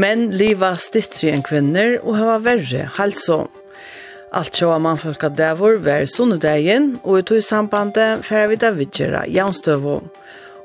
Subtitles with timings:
[0.00, 3.48] Menn liva stittri enn kvinner og hava verre halsom.
[4.32, 9.96] Alt sjåa mannfolka dævor vær sunnudegin, og i tog sambandet færa vi davidgjera jaunstøvå.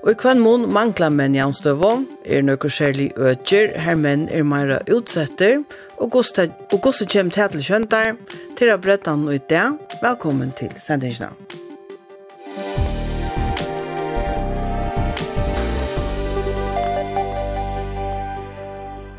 [0.04, 1.92] Og i kvann mån mangla menn jaunstøvå,
[2.24, 5.64] er nøkker særlig ødger, her menn er meira utsetter,
[5.98, 8.14] og gosset kjem tætel kjøntar,
[8.56, 9.66] til å bretta og i det.
[10.04, 11.34] velkommen til sendingsna.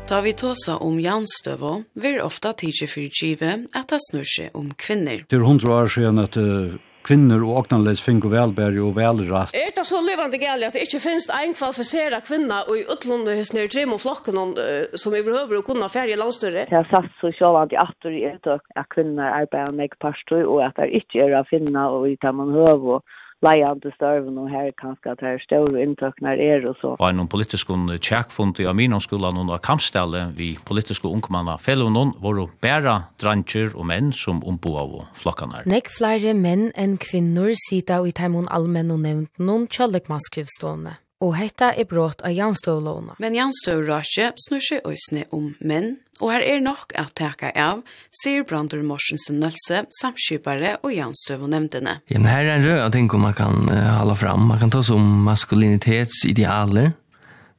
[0.07, 5.25] Da vi tåsa om janstøvå, vil ofta tidsi kive at det snur seg om kvinner.
[5.27, 9.51] Det er hundra år siden at uh, kvinner og åknanleis fink og velbæri og velratt.
[9.51, 13.35] Er det så levande gæli at det ikke finnes en kvalifisera kvinna og i utlunde
[13.35, 16.69] hos nere trim og flokken uh, som i behøver å kunna færge landstøyre?
[16.71, 20.63] Jeg har satt så sjåvand i atter i etøk at kvinner arbeider meg parstøy og
[20.69, 24.49] at det ikke er å finna og i det man høver og leiande størven og
[24.49, 26.95] her kanskje at her større inntøkner er og så.
[26.99, 32.95] Var noen politiske tjekkfund i Aminonskolen og kampstallet vi politiske ungmanna noen var å bæra
[33.21, 35.57] dranger og menn som ombo av flokkene.
[35.57, 35.65] her.
[35.65, 41.71] Nek flere menn enn kvinner sida i teimun allmenn og nevnt noen kjallekmanskrivstående og hetta
[41.73, 43.15] er brått av Janstøvlåna.
[43.21, 47.81] Men Janstøvlåna snur seg òsne om menn, og her er nok at teka av,
[48.13, 51.99] sier Brandur Morsensen Nølse, samskipare og jansstøvlånemndene.
[52.09, 54.47] Ja, men her er en rød av ting man kan uh, hala fram.
[54.51, 56.93] Man kan ta som maskulinitetsidealer.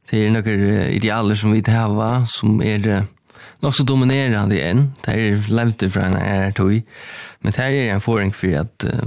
[0.08, 3.06] Det er noen idealer som vi hava, som er uh,
[3.62, 4.88] nok så dominerande enn.
[5.06, 6.78] Det er levde fra en er tog.
[7.42, 9.06] Men det er en forring for at uh,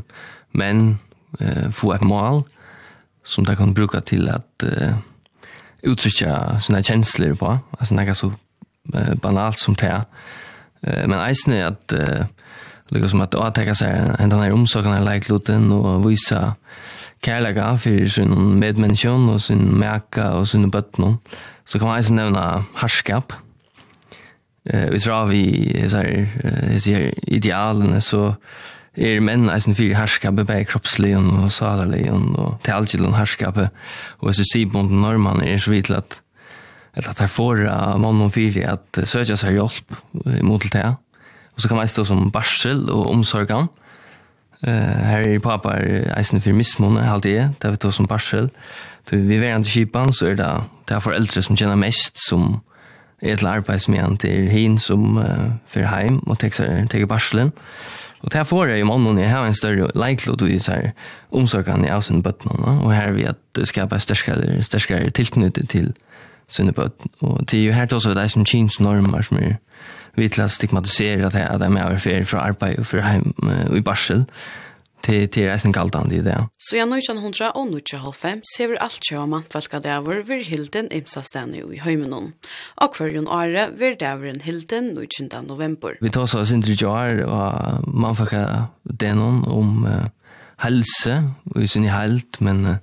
[0.55, 0.97] menn
[1.39, 2.43] uh, får et mål,
[3.23, 4.95] som de kan bruka till att uh,
[5.81, 7.59] uttrycka sina känslor på.
[7.79, 8.27] Alltså något så
[8.95, 10.05] uh, banalt som det.
[10.87, 12.25] Uh, men eisen är att uh,
[12.87, 13.89] lika som att avtäcka seg
[14.19, 16.55] en den här omsorgen av leikloten och visa
[17.21, 21.17] kærlega för sin medmänniskan och sin meka och sin bötno.
[21.63, 23.33] Så kan man eisen nämna harskap.
[24.63, 28.35] Eh, vi tror vi så här, idealen så
[28.97, 33.71] er menn eisen fyrir herskapet, bei kroppsligen og salarligen og til allgjelen herskapet.
[34.19, 36.21] Og jeg sier på den er så vidt at
[36.95, 37.61] eller at her får
[37.99, 39.93] mann og fyrir at søkja seg hjelp
[40.43, 40.95] mot til det.
[41.55, 43.69] Og så kan man stå som barsel og omsorgan.
[44.67, 45.77] Uh, her er pappa
[46.17, 48.49] eisen fyrir mismåne, halde jeg, det er vi tog som barsel.
[49.09, 50.49] Så vi er til kipan, så er det,
[50.87, 52.59] det er foreldre som kjenner mest, som
[53.21, 57.51] er til arbeidsmian til hin som uh, fyrir heim og teker barselen.
[57.51, 60.91] Og Och det får jeg i måneden, jeg har en større leiklod i så her
[61.31, 65.93] omsorgene av sine bøttene, og her vil det skapa størskere, størskere tilknyttet til
[66.47, 67.11] sine bøttene.
[67.21, 69.55] Og det er jo her til også det som kjens normer som er
[70.15, 73.05] vidt til å stigmatisere at jeg er med å være ferie fra arbeid og fra
[73.07, 74.25] heim og i barsel,
[75.05, 76.37] til til reisen galdan i det.
[76.61, 81.63] Så ja, 1900 og 1995 ser vi alt sjå mannfalka dæver vir hilden imsa stene
[81.63, 82.31] i høymenon.
[82.81, 85.31] Og hverjon åre vir dæveren hilden 19.
[85.47, 85.97] november.
[86.01, 90.07] Vi tar oss inn til jar og mannfalka denon om uh,
[90.65, 91.21] helse,
[91.53, 92.79] og i sin helt, men uh,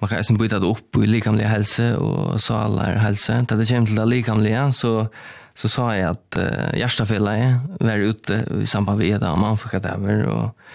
[0.00, 3.42] man kan eisen byta det opp i likamlig helse og salar helse.
[3.46, 4.94] Da det kommer til det likamlige, så
[5.60, 9.82] så sa jeg at uh, hjertefellet var ute i samband med det, og man fikk
[9.82, 10.70] det over, og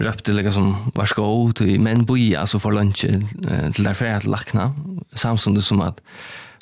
[0.00, 1.26] røpte liksom som var skå
[1.60, 4.70] til menn boja så for lunsje til der færa til lakna
[5.12, 6.00] samtidig som at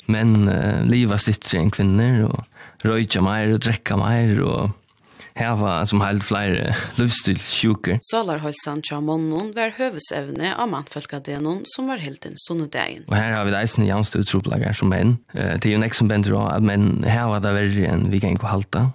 [0.09, 4.75] menn uh, liva slittre enn kvinner og røyja meir og drekka meir og
[5.39, 8.01] heva som held flere livsstilsjuker.
[8.03, 13.05] Salarholsan tja månnen var høvesevne av mannfølkadenon som var helt en sunnedagen.
[13.07, 15.17] Og her har vi deisende janstøy utroplager som menn.
[15.35, 18.23] Uh, det er jo nek som bender av at menn heva det verre enn vi
[18.23, 18.89] kan ikke halta.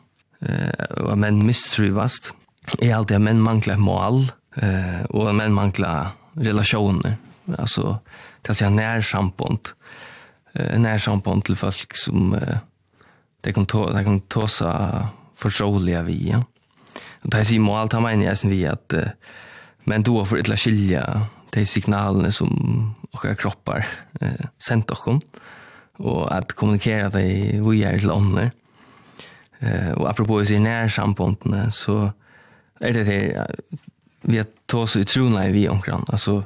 [0.45, 0.73] Uh,
[1.07, 2.35] og menn mistrivast
[2.79, 7.17] är alltid men manglar mål eh och men manglar relationer
[7.59, 7.99] alltså
[8.43, 9.69] till sig när samband
[10.53, 12.57] eh när samband till folk som eh,
[13.41, 14.91] det kan ta det kan ta så
[15.37, 16.45] förståeliga vi ja.
[17.23, 19.09] Och det är ju mål ta men jag vi att eh,
[19.85, 23.87] men då för ett la skilja de signalene som våra kroppar
[24.21, 25.23] eh sendt oss
[25.97, 28.51] och att kommunicera det vi er til andra
[29.61, 32.11] eh och apropos i nær sambandene så
[32.85, 33.21] er det det
[34.25, 36.05] vi har tagit så utrona i vi omkring.
[36.13, 36.43] altså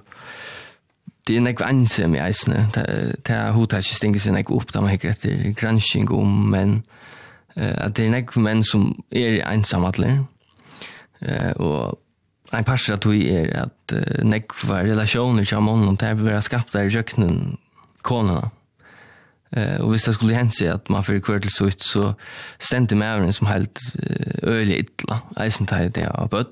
[1.28, 2.66] det er näkva anse med eisne.
[2.72, 6.84] Det er hodet ikke stinker sig näkva opp, da man hekker etter gransking om, men
[7.56, 10.24] at det er näkva menn som är ensamma till
[11.56, 11.98] og
[12.52, 13.94] en parser at vi er at
[14.24, 17.58] nekva relasjoner til mannen, det er bare skapt der i kjøkkenen,
[18.02, 18.48] konene.
[19.50, 22.14] Eh och visst det skulle hända sig att man för kvart till så ut så
[22.58, 23.78] stände med även som helt
[24.42, 25.20] öle illa.
[25.36, 26.46] Eisen tar det av bud.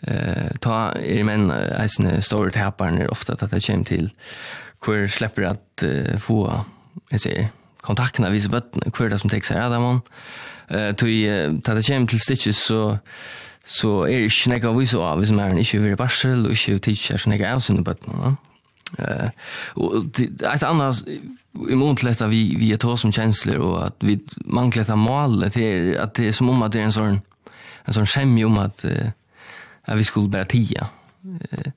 [0.00, 2.22] Eh ta i men eisen
[2.54, 4.10] här på när ofta att det kommer till
[4.80, 5.82] kvar släpper att
[6.18, 6.64] få
[7.10, 7.48] jag säger
[7.80, 10.00] kontakterna vis bud kvar det som texar där man
[10.68, 11.08] eh tog
[11.62, 12.98] ta det kommer till stitches så
[13.66, 17.18] så är det snägg av vis av vis men inte över barsel och inte teacher
[17.18, 17.96] snägg av sin bud.
[18.98, 19.28] Eh
[19.74, 20.04] och
[20.54, 20.96] ett annat
[21.70, 21.96] i mån
[22.28, 26.28] vi, vi är ta som känslor och att vi manglar detta mål till att det
[26.28, 27.20] är som om att det är en sån
[27.84, 29.08] en sån skämj om att, uh,
[29.82, 30.86] att vi skulle bara tia.
[31.24, 31.72] Uh,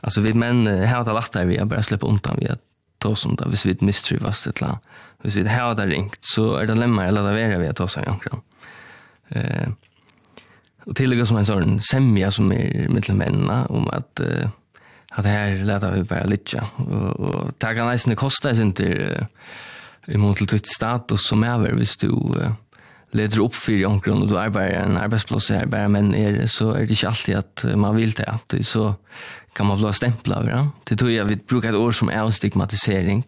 [0.00, 2.60] alltså vi män uh, har det där vi har bara släppa undan vi att
[2.98, 4.78] ta som det hvis vi mistrivas det la.
[5.22, 7.88] Hvis vi har det ringt så är det lämnar eller det värre vi att ta
[7.88, 8.40] sig omkring.
[9.28, 9.68] Eh,
[10.84, 14.48] och tillägga som en sån semja som är mellan männen om att uh,
[15.16, 16.66] at her leta vi bare litja.
[16.84, 18.86] Og, og det kan eisne kosta eis inte
[20.06, 22.52] i mån til ditt status som er hvis du uh,
[23.16, 26.86] leder opp for omkron og du arbeider en arbeidsplass her bare menn er så er
[26.86, 28.92] det ikke alltid at man vil det at så
[29.56, 30.62] kan man bli stempla over det.
[30.90, 33.24] Det tror jeg vi bruker et år som er stigmatisering.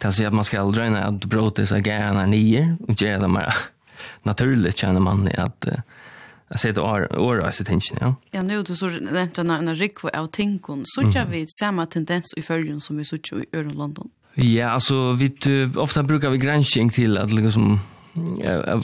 [0.00, 3.30] til å si at man skal drøyne at bråte seg er nye og gjøre det
[3.30, 3.54] mer
[4.24, 5.82] naturligt kjenner man at uh,
[6.48, 8.14] Jag säger år är åra så tänker jag.
[8.30, 12.34] Ja, nu du så nämnt en en rick av tinkon så jag vi samma tendens
[12.36, 14.10] i förrjun som vi så i öron London.
[14.34, 17.80] Ja, alltså vi ofta brukar vi granskning till att liksom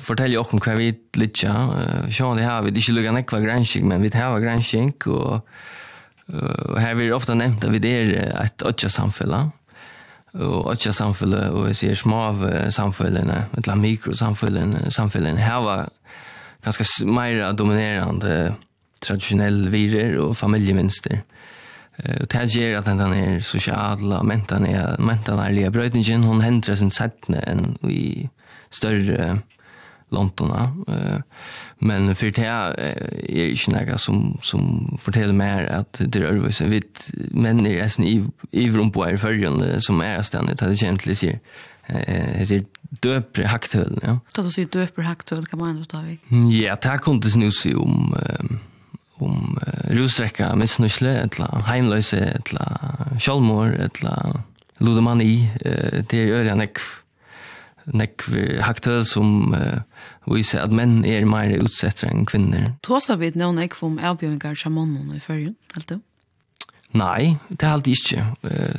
[0.00, 1.46] fortälja också vad vi lite
[2.18, 4.92] ja, det här vi det skulle lugna kvar granskning men vi det här var granskning
[5.06, 5.48] och
[6.68, 9.50] och här vi ofta nämnt att vi det är ett otja samfälla
[10.32, 15.36] och otja samfälla och vi ser små av samfällena, ett la mikro samfällen, samfällen.
[15.36, 15.88] Här var
[16.64, 18.54] ganska mer dominerande
[19.00, 21.22] traditionell virer och familjemönster.
[21.96, 26.74] Eh det ger att den är sociala mentan är mentan är lika brödningen hon händer
[26.74, 28.28] sin sättne än i
[28.70, 29.38] större
[30.08, 30.76] Londona.
[30.88, 31.18] Eh
[31.78, 32.80] men för det är
[33.28, 38.04] är inte några som som fortäller mer att det är så vitt men är sen
[38.04, 41.40] i i rum på är förrän som är ständigt hade egentligen sig
[41.86, 42.64] eh det
[43.00, 44.18] döper haktöl, ja.
[44.32, 46.18] Då du säger döper haktöl kan man ändå ta vi.
[46.60, 48.14] Ja, det här kunde snus i om
[49.14, 49.58] om
[49.90, 52.64] rusräcka, missnusle, etla heimlöse, etla
[53.20, 54.42] sjálmor, etla
[54.78, 55.50] ludomani,
[56.08, 56.82] det är öliga nekv
[57.84, 59.54] nekv haktöl som
[60.26, 62.72] viser at menn er mer utsettere enn kvinner.
[62.82, 66.00] Tåsa vid noen ekv om avbjøringar sjamanen i fyrrjun, helt du?
[66.94, 68.24] Nei, det er alltid ikke.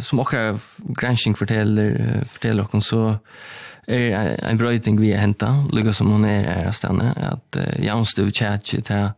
[0.08, 0.56] Som okra
[0.98, 3.20] gransking forteller, forteller dere, så
[3.88, 8.82] er en brøyting vi henta, lukka som hun er her stane, at uh, jaunstuv tjatsi
[8.82, 9.12] til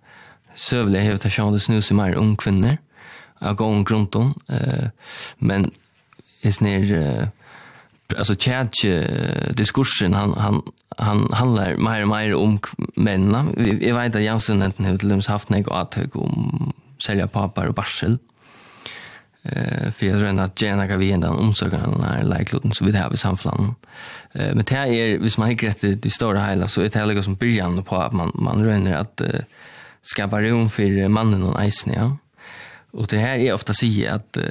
[0.58, 2.78] søvlig hevet til sjående snus i mer ung kvinner,
[3.42, 4.90] av gång grunton, uh,
[5.40, 5.70] men
[6.44, 7.28] i snir, uh,
[8.16, 8.92] altså tjatsi
[9.58, 10.62] diskursen, han, han,
[11.00, 12.60] han handlar mer og mer om
[12.96, 13.54] mennene.
[13.58, 16.74] Jeg vet at Janssen har haft nek og atøk om
[17.04, 18.18] selja papar og barsel,
[19.52, 22.92] eh för jag tror att Jena kan vi ändå omsöka den här likloten så vi
[22.92, 23.76] det här vid samflan.
[24.32, 27.00] Eh men det här är hvis man inte rätt det stora hela så är det
[27.00, 29.28] här som början på att man man rönner att uh,
[30.02, 32.18] skapa rum för mannen och isen ja.
[32.92, 34.44] Och det här är ofta säga att uh,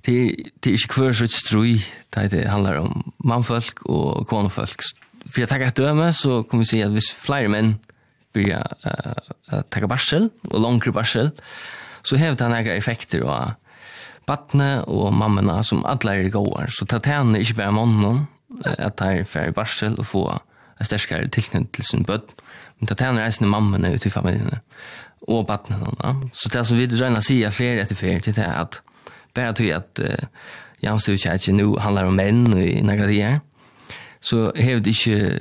[0.00, 1.84] det det är inte kvar så strui
[2.30, 4.80] det handlar om manfolk och kvinnofolk.
[5.30, 7.74] För jag tackar döme så kommer vi se att vis flyr män
[8.32, 8.72] börjar
[9.52, 11.30] uh, ta barsel och långre barsel
[12.02, 13.50] så hävdar han några effekter och
[14.26, 16.72] badne og mammena som alle er gåar.
[16.74, 18.26] Så ta tjene ikke bare mannen
[18.64, 22.32] at de er ferdig barsel og få en sterskere tilknytning til sin bøtt.
[22.78, 24.60] Men ta tjene reisende mammene ut i familiene
[25.26, 25.80] og badne.
[26.02, 26.14] Ja.
[26.32, 28.80] Så det er som vi røyna sier flere etter flere til det at
[29.36, 30.28] bare tog at uh,
[30.82, 31.08] Jans
[31.48, 33.40] nå handler om menn i nagra dier,
[34.20, 35.38] så vi ikke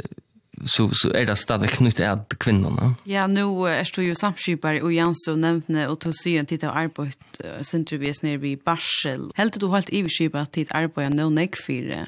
[0.66, 2.96] så så är det stadigt knutet att kvinnorna.
[3.04, 6.78] Ja, nu är det ju samskipare och Jansson nämnde och tog sig en titta av
[6.78, 9.32] arbet centrumvis nere vid Barsel.
[9.36, 12.06] Helt du helt iverskipa att titt arbeta nu näck för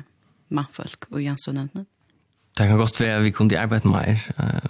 [0.47, 1.85] manfolk och Jansson nämnde.
[2.57, 4.21] Det kan gott vara vi kunde arbeta mer.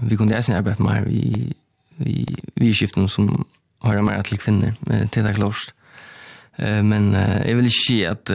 [0.02, 1.54] Vi kunde även arbeta mer vi
[1.98, 3.46] vi vi skiften som
[3.80, 4.74] har mer till kvinnor
[5.08, 5.74] till det klart.
[6.58, 7.14] Men
[7.48, 8.32] jag vill inte att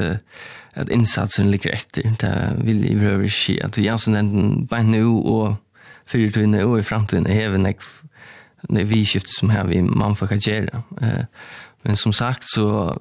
[0.74, 2.14] at innsatsen ligger etter.
[2.20, 5.56] Det vil i prøve skje at vi jansen enten bare nå og
[6.08, 7.84] fyrtøyene og i fremtiden er vi nek
[8.70, 10.82] det vi skiftet som her vi man får kajere.
[11.82, 12.92] Men som sagt så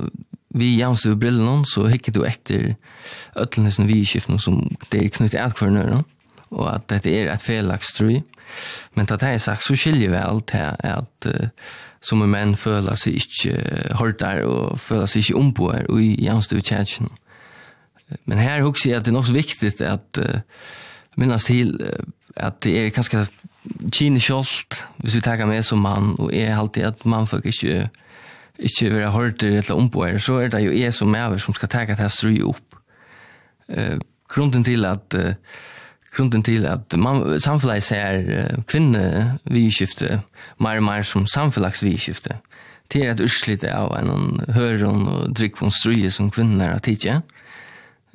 [0.49, 2.73] vi jansen over brillen så hikker du etter
[3.39, 6.03] øtlene som vi skiftet som det er knyttet alt for kvarnøren
[6.51, 8.17] og at dette er et felaks tru.
[8.95, 11.29] Men til det er sagt så skiljer vi alt til at
[12.01, 16.65] som menn føler seg ikke hårdere og føler seg ikke ombåer og i jansen over
[16.65, 17.11] kjæren.
[18.24, 20.39] Men här också är det något så viktigt att uh,
[21.15, 23.27] minnas till uh, att det är ganska
[23.91, 27.41] Kine Scholt, hvis vi tar med som mann, og är er alltid at man får
[27.46, 27.89] ikke,
[28.60, 31.53] ikke vil ha hørt det eller omboer så er det jo jeg som er som
[31.53, 32.75] skal ta det her stry opp.
[33.70, 35.34] Uh, grunden til at uh,
[36.18, 40.22] grunden til at man, samfunnet ser uh, kvinne vidskifte
[40.60, 42.36] mer og mer som samfunnsvidskifte.
[42.94, 47.22] Det er et utslitt av en høren og drikk von strye som kvinner har tidligere.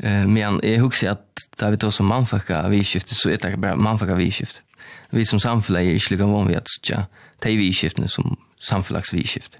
[0.02, 1.26] Eh men jag huxar att
[1.56, 4.62] där vi tar som manfaka vi skifte så är det bara manfaka vi skift.
[5.10, 7.06] Vi som samfälla är inte lika van vid att tja
[7.38, 9.58] ta vi skiften som samfällags vi skift.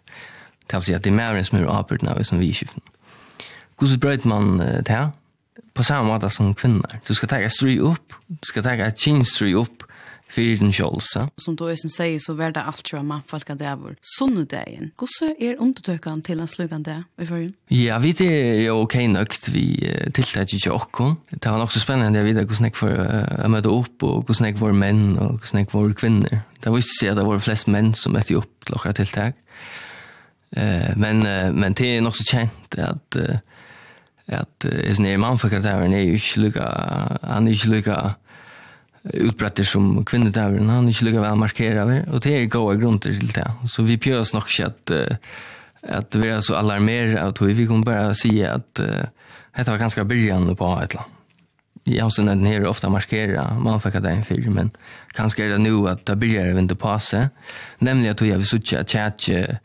[0.66, 2.82] Det vill säga att det är mer som är apert när vi som vi skiften.
[3.80, 5.10] Hur så bröt man det här?
[5.74, 7.00] På samma måte som kvinnor.
[7.06, 9.82] Du ska ta ett stry upp, du ska ta ett kinstry stry upp
[10.36, 11.28] fyrir den sjálsa.
[11.36, 13.96] Som du är sier, säger så verda allt tror man folk att det var vår
[14.18, 14.90] sunnudagen.
[14.96, 17.54] Gosse är undertökan till en slugande i förrun?
[17.68, 19.64] Ja, vi er är ok okej nökt vi
[20.14, 21.16] tilltag i tjockon.
[21.30, 22.92] Det var också spännande å vite hvordan jeg för
[23.42, 26.40] uh, möta opp, och hvordan jeg var män och hvordan jeg var kvinnor.
[26.60, 29.34] Det var ikke så at det var flest män som mötte upp okra tiltak.
[29.34, 29.34] tilltag.
[30.96, 31.18] Men,
[31.60, 33.16] men det är också känt att
[34.28, 36.62] att är snär man för att det är ju ikke lika
[37.22, 38.14] han er ikke inte
[39.14, 43.28] utbrettir som kvinnedavren, han er ikke lukka vel markera og det er gode grunner til
[43.34, 43.46] det.
[43.70, 45.18] Så vi pjør oss nok ikke at,
[46.00, 49.06] at vi er så alarmer av tog, vi kan bare si at uh,
[49.56, 51.12] dette var ganske begynnende på et eller annet.
[51.86, 54.72] Jeg har sånn at den her ofte markera det en fyrir, men
[55.14, 57.28] kanskje er det nu at det börjar vindu på seg,
[57.78, 59.60] nemlig at vi har sutja at tjatje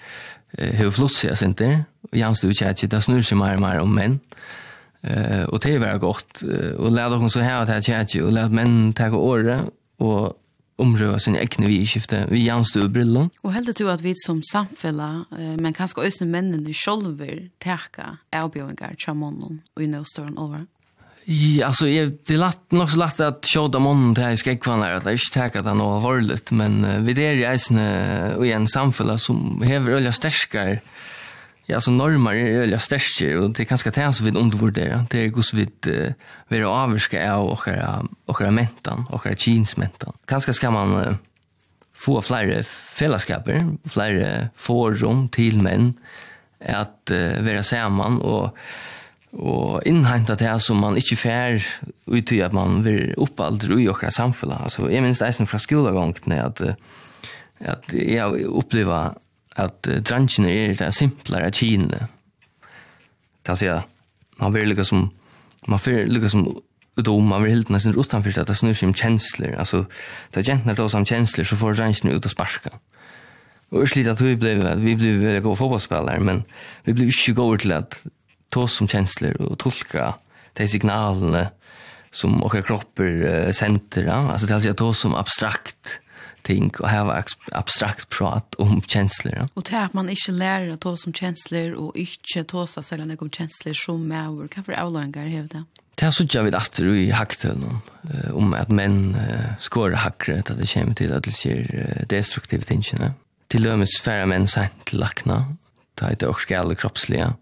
[0.57, 1.83] hur flott sig inte.
[2.11, 4.19] Jag du tjatje, det snur sig mer mer om män.
[5.03, 6.41] Eh och det var gott
[6.77, 9.61] och lärde hon så här att här tjänje och lärde män ta året
[9.97, 10.37] och
[10.75, 13.29] omröra sin egna vi skifte vi janstu brillon.
[13.41, 15.25] Och helt du att vi som samfälla
[15.57, 20.65] men kanske ösna männen i själver tärka erbjudningar chamonon och i nåstorn över.
[21.25, 24.49] Ja, alltså jag det lätt nog så lätt att show dem om det här ska
[24.49, 28.35] jag kvar att det inte tacka det något varligt men vi det är ju en
[28.35, 30.79] och en samfälla som häver öliga stärskar
[31.71, 35.25] ja, så normer er veldig største, og det er ganske det som vi undervurderer, det
[35.25, 40.17] er hvordan vi uh, vil avvirke av åkere mentan, åkere kinsmentan.
[40.29, 41.19] Ganske skal man uh,
[41.95, 45.93] få flere fellesskaper, flere forum til menn,
[46.59, 48.51] at uh, være sammen og,
[49.31, 51.63] og innhenta det som man ikke fær
[52.11, 54.67] ut i at man vil oppaldre i okra samfunnet.
[54.67, 57.27] Altså, jeg minst eisen fra skolegongtene at, uh,
[57.61, 59.15] at jeg opplever
[59.59, 62.07] at uh, drangene er det simplere av kine.
[63.41, 63.89] Det vil si at
[64.41, 65.09] man vil lykke som,
[65.67, 66.45] man vil lykke som
[66.99, 69.55] utom, man vil helt nesten utenfor at det snur seg om kjensler.
[69.59, 69.85] Altså,
[70.31, 72.73] det er jentene tar seg om kjensler, så får drangene ut og sparska.
[73.71, 76.43] Og det er slik at vi ble, vi ble veldig gode fotballspillere, men
[76.87, 77.95] vi ble ikke gode til at
[78.51, 80.15] ta oss om kjensler og tolka
[80.59, 81.45] de signalene
[82.11, 84.09] som våre kropper uh, sender.
[84.09, 84.19] Ja?
[84.33, 85.99] Altså, det er alltid at ta oss om abstrakt,
[86.41, 89.35] ting och ha abstrakt prat om känslor.
[89.37, 89.47] Ja?
[89.53, 93.07] Och det att man inte lär att ta som känslor och inte ta sig sällan
[93.07, 95.65] någon känslor som är och kan för avlångar hävda.
[95.95, 97.79] Det såg sådär vid att i hacktölen
[98.33, 103.13] om att män uh, skår hackre att det kommer till att det ser destruktivt tingene.
[103.47, 105.55] Till dömes färre män sent till lackna.
[105.95, 107.33] Det är inte också gäller kroppsliga.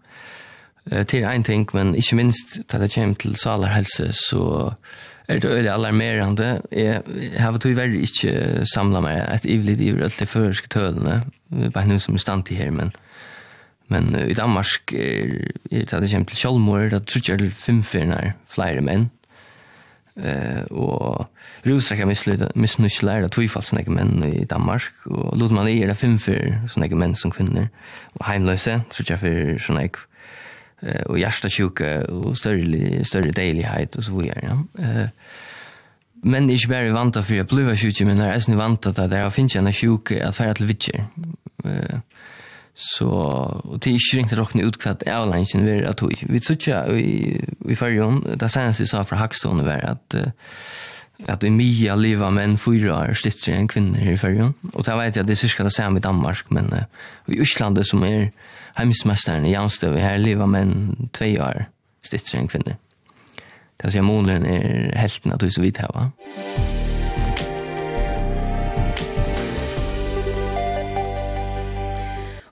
[0.92, 4.74] Uh, till en ting, men inte minst att det kommer till salarhälsa så
[5.30, 6.48] er det veldig alarmerende.
[6.72, 11.20] Jeg, jeg har vært veldig ikke samlet meg et ivlig liv alt de føreske tølene.
[11.70, 12.92] Bare noe som er stand til her, men,
[13.92, 15.36] men uh, i Danmark er,
[15.70, 19.08] er det at kommer til Kjolmor, det tror jeg til femfyrene flere menn.
[20.20, 21.28] Uh, og
[21.64, 22.04] rusrekka
[22.58, 26.90] misnusler av tvifalt sånne menn i Danmark, og lot man i er det femfyr sånne
[26.98, 27.70] menn som kvinner,
[28.18, 30.09] og heimløse, tror jeg for sånne ikke
[31.06, 34.84] och hjärtasjuka och större större dejlighet och så vidare ja.
[34.84, 35.08] Eh
[36.22, 39.56] men ich wäre vant för för blöva sjuke men är ni vant att det finns
[39.56, 41.04] en sjuke att färra till vitcher.
[41.64, 41.98] Eh
[42.74, 43.10] så
[43.64, 46.84] och det är ju inte riktigt utkvatt avlänsen vi att vi så tjä
[47.58, 50.14] vi för ju det sen så för Hackstone var att
[51.26, 54.54] att i Mia leva med menn fyra år stittre enn kvinner här i färgen.
[54.72, 56.84] Og det vet jeg at det er cirka det samme i Danmark, men uh,
[57.28, 58.30] i Uslande som er
[58.76, 61.64] heimsmesteren i Janstøv, här lever menn två år
[62.02, 62.76] stittre enn kvinner.
[63.76, 66.10] Det vill säga målen är hälften av det så vidt her, va?
[66.26, 66.89] Musik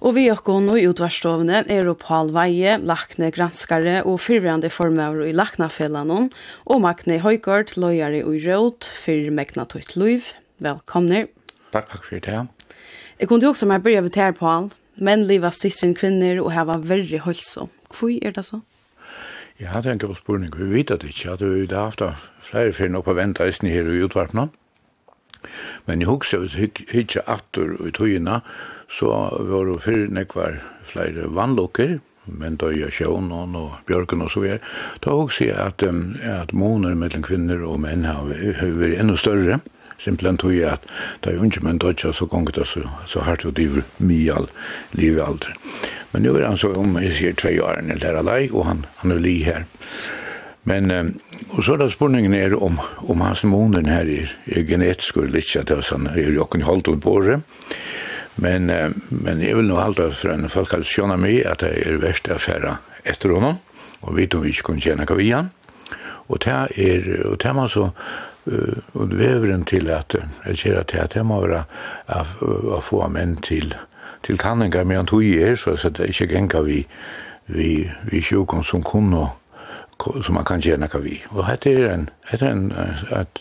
[0.09, 5.35] Og vi og og i utvarstovene er Paul Veie, lakne granskare og fyrverande formøver i
[5.37, 6.31] laknafellene,
[6.65, 10.31] og Magne Høygaard, løyere i råd, fyr Megna Tøyt Løyv.
[10.65, 11.27] Velkomne.
[11.75, 12.47] Takk, takk for det.
[13.21, 14.71] Jeg kunne jo også med begynne vid her, Paul.
[14.97, 17.69] Menn livet sistren kvinner og har vært veldig holdsom.
[17.93, 18.63] Hvor er det så?
[19.61, 20.57] Ja, det er en god spørning.
[20.57, 21.37] Vi vet det ikke.
[21.37, 22.03] at vi har haft
[22.41, 24.49] flere fyrir oppe venta i her i utvarpene.
[25.87, 28.41] Men jeg husker jo ikke atter og i tøyina,
[28.91, 29.09] så
[29.41, 34.41] var det fyrir nekvar flere vannlokker, men då jag sjön och och björken och så
[34.41, 34.59] vidare
[35.01, 39.61] då också att at, um, at måner mellom kvinner og har, över ännu större
[39.99, 40.81] simpelt simpelthen tog jeg at
[41.25, 44.49] da jeg unge menn dødja så gongt det så, så har det ju mye all
[45.27, 45.55] aldrig.
[46.11, 49.11] Men nu är han så om jeg sier tve årene der alai, och han, han
[49.11, 49.65] är li här
[50.63, 51.19] Men, um,
[51.65, 55.91] så där spänningen är om, om hans månen är er, er genetisk og litt, at
[55.91, 57.41] han är ju också holdt på det.
[58.41, 61.73] Men, eh, men jag vill nog hålla för en folk har skjønne meg at det
[61.87, 63.59] er verst affæra efter honom,
[64.01, 65.51] och vet om vi inte kan tjäna kavian.
[66.29, 67.91] Och det är och det man så,
[68.53, 70.15] uh, og veveren till att
[70.47, 71.65] jag ser att det är må være
[72.07, 73.75] att få män till
[74.23, 76.87] till kanningar, med en tog i er, så att det inte gänga vi,
[77.47, 79.27] vi, vi sjukon som kunde
[79.99, 81.17] som man kan gjøre noe vi.
[81.33, 82.69] Og dette er en, dette er en
[83.15, 83.41] at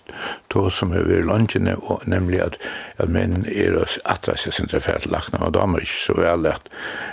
[0.50, 1.76] to som er ved lønnsene,
[2.10, 2.58] nemlig at,
[2.98, 6.50] at menn er at det er sin tilfell til lakna, og damer ikke så vel
[6.50, 6.72] at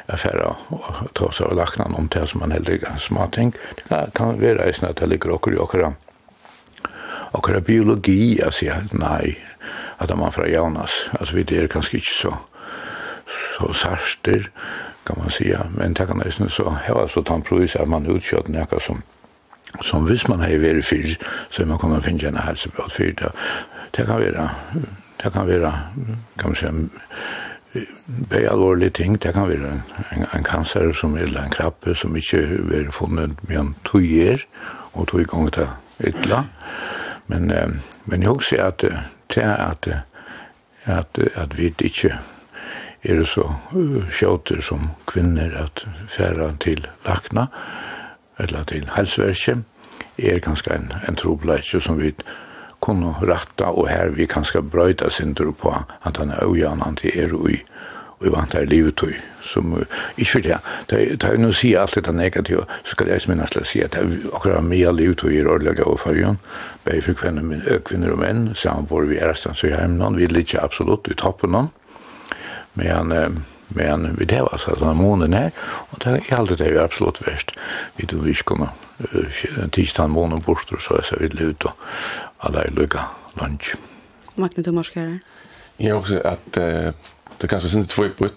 [0.09, 3.53] jeg færre og ta seg av lakna om det som man heller ikke småting.
[3.77, 5.93] Det kan, kan være eisen at det ligger okker i okker
[7.35, 9.35] okker biologi, jeg sier nei,
[9.99, 12.35] at man fra Jonas, altså vi er kanskje ikke så
[13.59, 14.51] så sarster,
[15.07, 15.67] kan man säga.
[15.77, 19.03] Men det kan nästan så här var så tant prövis att man utkört näka som
[19.83, 21.17] som hvis man har vært fyr,
[21.51, 23.15] så er man kommer å finne en helsebråd fyr.
[23.19, 23.33] Det,
[23.97, 24.49] det kan være,
[25.23, 25.73] det kan være,
[26.39, 27.85] kan man si,
[28.31, 29.17] bare alvorlige ting.
[29.23, 29.73] Det kan være
[30.15, 32.43] en, en kanser som, eller en krabbe som ikke
[32.75, 34.47] er funnet med en tog er,
[34.93, 35.69] og tog i gang til
[36.07, 36.45] ytla.
[37.27, 37.51] Men,
[38.05, 38.85] men jeg også sier at
[39.35, 39.89] det er at,
[40.85, 42.19] at, at vi ikke
[43.05, 43.49] er så
[44.13, 47.49] sjåter som kvinner at færa til lakna,
[48.39, 49.65] eller til helsverket,
[50.19, 52.13] er kanskje en, en trobleitje som vi
[52.85, 55.73] kunne ratta, og her vi kanskje brøyde synder på
[56.05, 57.57] at han er ujanan til er ui,
[58.21, 59.73] og vant her livet ui, som,
[60.17, 60.59] ikke for det,
[60.91, 61.01] da
[61.33, 64.65] jeg nå sier alt dette negativt, så skal jeg minnes til å si at akkurat
[64.65, 66.39] mye livet ui er årlige og fargen,
[66.85, 70.31] bare for kvinner, kvinner og menn, sammen på vi er stand så hjemme noen, vi
[70.31, 71.73] ligger absolutt i toppen noen,
[72.79, 73.13] men
[73.69, 77.29] Men vi det var så att månen här och det är alltid det är absolut
[77.29, 77.59] värst.
[77.97, 78.69] Vi då vi kommer
[79.71, 81.73] tisdag månen bort så så vi ut och
[82.39, 83.01] alla är lycka
[83.41, 83.77] lunch.
[84.35, 85.19] Magne du marscherar?
[85.77, 86.91] Jag också att eh,
[87.39, 88.31] det kanske syns två på eh,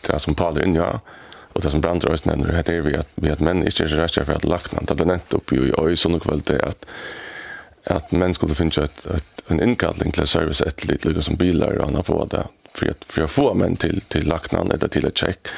[0.00, 1.00] det som Paul in ja
[1.52, 4.14] och det som Brandröst nämner det är vi att vi att män inte är rätt
[4.14, 6.86] för att lackna det blir inte upp i oj så nog väl det att
[7.84, 11.76] att män skulle finna ett, ett en inkallning till service ett litet lika som bilar
[11.76, 12.46] och annat på det
[12.78, 15.48] för att för att få män till till lacknan eller till ett check.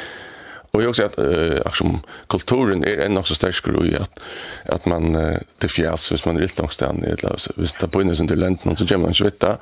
[0.71, 4.21] Och jag också att eh som kulturen är en också stark grej att
[4.65, 8.29] att man eh, det fjärs hvis man vill någonstans eller så det där på innan
[8.29, 9.59] till land och så gör man svetta.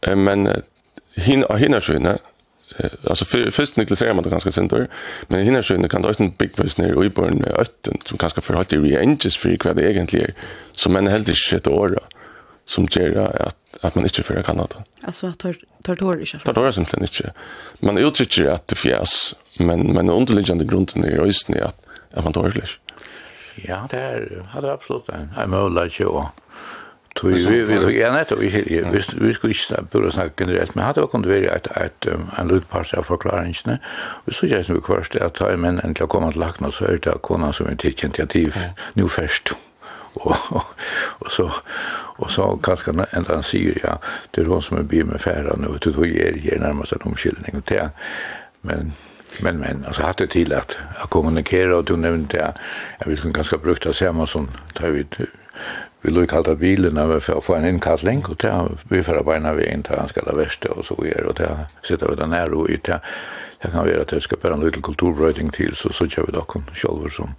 [0.00, 0.62] Eh, men
[1.14, 2.18] hin hinner sköna
[3.04, 4.88] alltså för först Niklas man det ganska center
[5.26, 8.40] men hinna sköna kan det en big bus ner i born med ötten som ganska
[8.40, 10.34] förhållt i ranges för vad det egentligen är
[10.72, 12.00] som man helt shit åra
[12.66, 14.76] som gör att att man inte för Kanada.
[15.02, 16.38] Alltså att tar tar tår inte.
[16.38, 17.32] Tar tår inte inte.
[17.80, 21.28] Man uttrycker att det fjärs, men men underliggande grunden är ju att
[21.64, 22.80] att, att man tar slisch.
[23.54, 25.30] Ja, det är hade absolut en.
[25.36, 26.24] en målar ju och
[27.22, 30.74] Vi vi vi tog en ett och vi vi vi skulle inte börja snacka generellt
[30.74, 32.06] men hade kunde vara ett ett
[32.38, 33.54] en lutpars av förklaringen
[34.24, 36.98] Vi så jag nu först att ta men en till komma till lackna så är
[37.02, 38.56] det konan som är inte initiativ
[38.92, 39.48] nu först.
[39.48, 39.67] Mm
[40.14, 40.36] och
[41.18, 41.52] och så
[42.18, 43.98] och så kanske en han säger ja
[44.30, 46.98] det är hon som är bi med färra nu det då ger ger närmast en
[47.02, 47.90] omkylning och det
[48.60, 48.92] men
[49.42, 52.54] men men alltså hade till att att kommunicera och du nämnde det
[52.98, 55.06] jag vill ganska brukt att säga som tar vi
[56.00, 59.72] vi lukar kalta bilen när vi får en inkallning och ta vi får bara vi
[59.72, 62.66] inte han ska det värsta och så är och det sitter vi där nära och
[62.68, 62.82] ut
[63.62, 66.32] det kan vara att det ska bara en liten kulturbröding till så så kör vi
[66.32, 67.34] dock själva som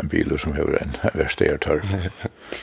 [0.02, 1.82] en bil som har en verstertör.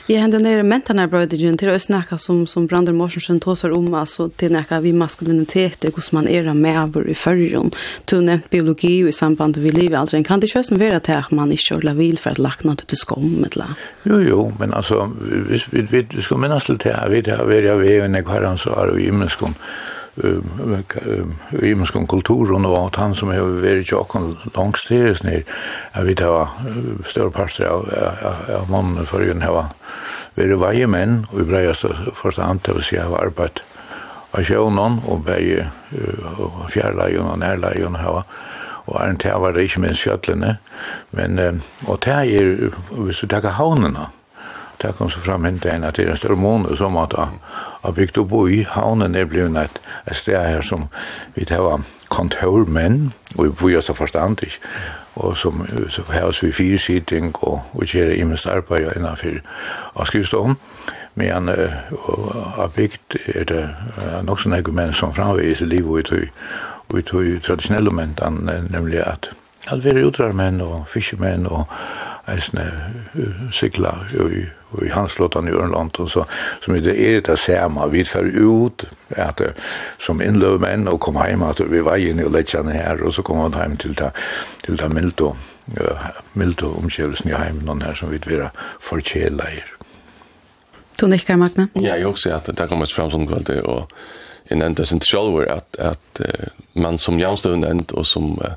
[0.06, 4.28] Jag hände nere mentarna ju till att snacka som som Brander Morsensen tåsar om alltså
[4.28, 7.70] till näka vi maskulinitet och hur man är med över i förrjon.
[8.04, 11.52] Tunne biologi och i samband med liv alltså en kan det kösen vara att man
[11.52, 13.74] inte kör vil för att lackna till skom medla.
[14.02, 15.12] Jo jo, men alltså
[15.70, 18.92] vi vi ska minnas lite här vi det vi har vi en kvar så är
[18.92, 19.54] vi i mänskon
[20.18, 25.46] i imenskom kulturen og at han som har vært i tjokken langs deres ned,
[25.94, 26.48] jeg vet hva
[27.08, 29.64] større parter av, av, av mannen for å ha
[30.38, 31.86] vært veie menn, og i breiast
[32.18, 33.62] forstand til å si hava arbeid
[34.34, 35.70] av sjøvnån, og beie
[36.72, 38.26] fjærleion og nærleion hava,
[38.88, 40.56] og er en tævar, ikke minst fjøtlene,
[41.16, 42.54] men, og tæg er,
[42.96, 44.08] hvis du takker havnene,
[44.82, 47.14] Det kom så fram hent en at det er en større måned som at
[47.82, 50.86] har bygd opp i havnen er blevet et, et sted her som
[51.34, 54.60] vi tar kontormenn, og vi bor jo så forstand ikke,
[55.16, 59.40] og som så har vi fire sitting og, vi kjører i med arbeid innenfor
[59.94, 60.56] avskrivstånd.
[61.14, 63.64] Men og har bygd er det
[64.22, 68.14] nok sånne menn som framvis i livet og i tradisjonelle menn,
[68.70, 69.30] nemlig at
[69.68, 71.66] at vi er utrarmenn og fiskemenn og
[72.28, 72.64] eisne
[73.52, 76.24] sykla i och i låta i Örnland och så
[76.64, 78.84] som det är det samma vi för ut
[79.16, 79.40] att
[79.98, 83.22] som inlövmän och kom hem att vi var inne och lägga ner här och så
[83.22, 84.10] kom han hem till ta
[84.62, 85.36] till ta Milto
[85.76, 85.98] ja,
[86.32, 88.48] Milto omkörelsen i hem någon här som vi vill
[88.80, 89.64] förkälla er.
[90.96, 91.68] Tog ni Magne?
[91.72, 93.92] Ja, jag också att det kommer fram som kväll och
[94.44, 96.20] en ända sin själv att att
[96.72, 98.52] man som jämställd och som uh,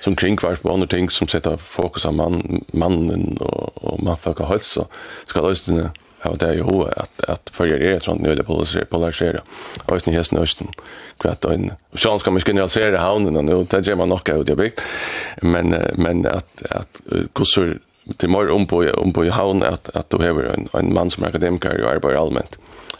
[0.00, 4.58] som kringkvart på andre ting som sätter fokus på man, mannen och, och man får
[4.58, 4.86] så
[5.24, 5.90] ska lösningarna
[6.22, 8.42] ha det i hodet at, att följa er är sånt nöjda
[8.90, 9.40] polarisera
[9.88, 10.68] östen i hesten östen
[11.18, 14.50] kvätt och in och Sånn skal man generalisere havnen nu det gjør man nok ut
[14.50, 14.80] i bygd
[15.42, 17.00] men, men at, att
[17.34, 17.78] kursor
[18.16, 21.24] till mer om på, om på havn att, att du har en, en man som
[21.24, 22.58] är akademiker och arbetar allmänt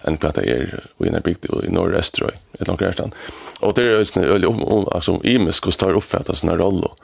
[0.09, 0.73] enn hva det er
[1.05, 3.15] i en bygd i Norrøstrøy, et langt resten.
[3.63, 6.97] Og det er jo sånn øyelig om, om altså, imisk og større oppfattet sånne roller,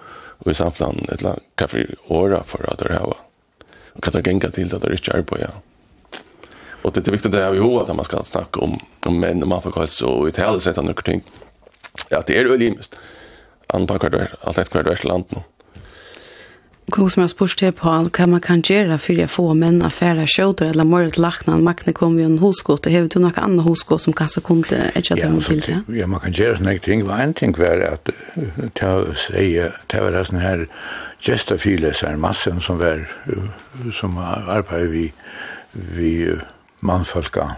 [0.43, 3.23] og i samfunnet et langt kaffe åra for at det her var.
[3.95, 5.53] Og hva det genga til at det ikke er på, ja.
[6.85, 8.77] Og det er viktig det er jo at man skal snakke om,
[9.09, 11.23] om menn og mannfolkhelse og i tale sett av noen ting.
[12.11, 12.99] Ja, det er øyelig imisk.
[13.73, 15.45] Anpakker det, alt etter hver du er til land nå.
[16.91, 20.27] Kog som jag spurs till på kan man kan göra för jag få män affärer
[20.27, 24.03] skjuter eller mordet lacknan makne kom vi en hosgått och hävde du några andra hosgått
[24.03, 25.83] som kanske kom till ett chat om till det.
[25.99, 28.09] Ja, man kan göra såna ting vad en ting var att
[28.73, 30.69] ta säga ta var det sån här
[31.21, 33.09] gesta files är massan som var
[33.93, 35.13] som arbetar vi
[35.73, 36.37] vi
[36.81, 37.53] manfolka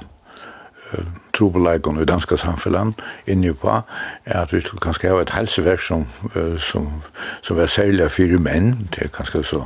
[1.37, 3.73] trobeleikon i danska samfunnet inni på
[4.25, 6.07] er at vi skulle kanskje ha et helseverk som,
[6.59, 6.89] som,
[7.43, 9.63] som var særlig fire menn, det er kanskje så,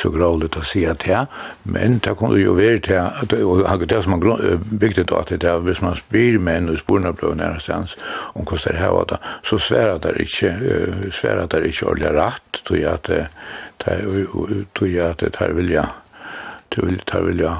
[0.00, 1.24] så gravligt å si at det
[1.64, 5.44] men det kunne jo være til at, og det som man bygde da at det,
[5.48, 7.96] er, hvis man spyr menn og sporene ble nærestens
[8.34, 10.54] om hva det her var da, så sværer det ikke,
[11.12, 13.06] sværer det ikke ordentlig rett, tror jeg at
[15.24, 15.88] det er vilja,
[16.70, 17.54] du vil ta vilja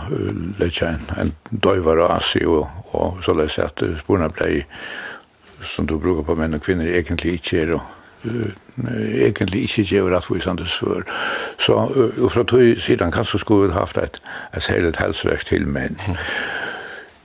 [0.58, 4.64] leggja en, en døyvar av seg og, og så leis at sporene blei
[5.64, 7.84] som du brukar på menn og kvinner egentlig ikke er og
[9.20, 11.02] egentlig ikke gjør at vi sandes svør.
[11.58, 14.20] Så og fra tog siden kanskje skulle vi haft et,
[14.56, 15.98] et særlig helseverk til menn.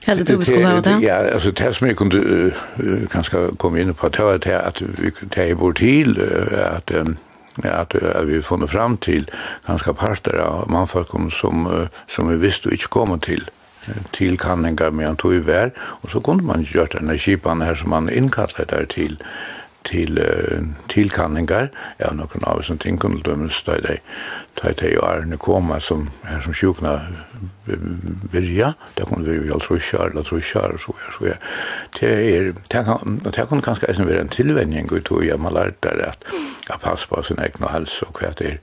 [0.06, 1.02] Helt du skulle ha det?
[1.02, 2.52] Ja, altså det som jeg kunne
[2.84, 6.94] uh, kanskje komme inn på, det var det at vi tar i vår til, at
[6.94, 7.16] um,
[7.62, 9.30] ja, att, att vi funnet fram till
[9.66, 13.50] ganska parter av manfolkum som, som vi visste vi inte kommer till
[14.10, 17.76] till kanningar med en tog i vär och så kunne man gjøre denne här kipan
[17.76, 19.16] som man inkallade der till
[19.84, 21.70] til uh, tilkanningar.
[22.00, 23.98] Ja nokon av som ting kunne dømes da de
[24.60, 26.98] da og årene koma som her som sjukna
[28.32, 28.72] virja.
[28.96, 31.38] Da kunne vi jo trusjar eller trusjar og så er så er
[32.00, 32.52] det er
[33.30, 36.24] det kunne kanskje eisen være en tilvenning ut og jeg man lært der at
[36.68, 38.58] jeg pass på sin egen helse og hva det er.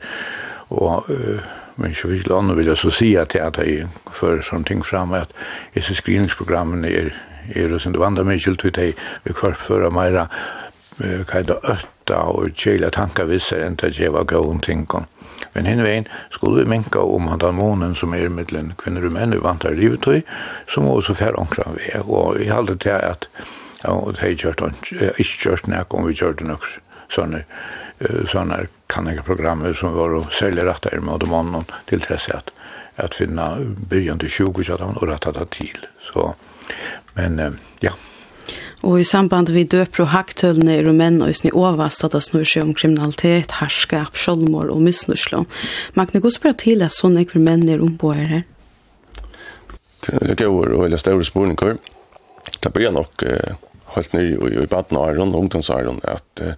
[0.69, 1.41] Og uh,
[1.77, 5.33] men ikke vil lande vil jeg så si at jeg fører sånne ting fram at
[5.75, 7.11] disse screeningsprogrammene er
[7.55, 10.27] er og sin det vandrer mye til til vi kvarfører meira
[10.97, 15.07] kajda ötta og kjela tanka vissar enn til djeva gåun tinkan.
[15.53, 19.37] Men henne veien skulle vi minka om han månen som er mittlen kvinner og menn
[19.41, 20.23] vantar rivetøy,
[20.69, 21.91] som også fær omkra vi.
[22.03, 23.29] Og vi halde til at
[23.83, 26.65] ja, og hei kjørt, ikke kjørt nek om vi kjørt nok
[27.13, 27.43] sånne,
[28.29, 32.53] sånne kannegaprogrammer som var og særlig rattar i måte månen til tess at
[32.97, 33.51] at finna
[33.89, 35.83] byrjan til 20 og rattar det til.
[36.01, 36.31] Så,
[37.13, 37.91] men ja,
[38.87, 42.47] Og i samband vi døper og haktølene er menn og i overvast at det snur
[42.47, 45.43] seg om kriminalitet, herskap, skjoldmål og misnuslå.
[45.97, 48.45] Magne, hvordan blir til at sånne ekver menn er ombåer her?
[50.07, 51.79] Det er gøy og veldig større spørninger.
[52.63, 53.57] Det blir nok uh,
[53.91, 56.55] holdt nye i, i baden av æren, ungdomsæren, at uh,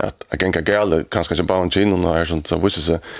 [0.00, 3.10] at jeg gjenker gale, kanskje ikke bare en kino, og er sånn så viser seg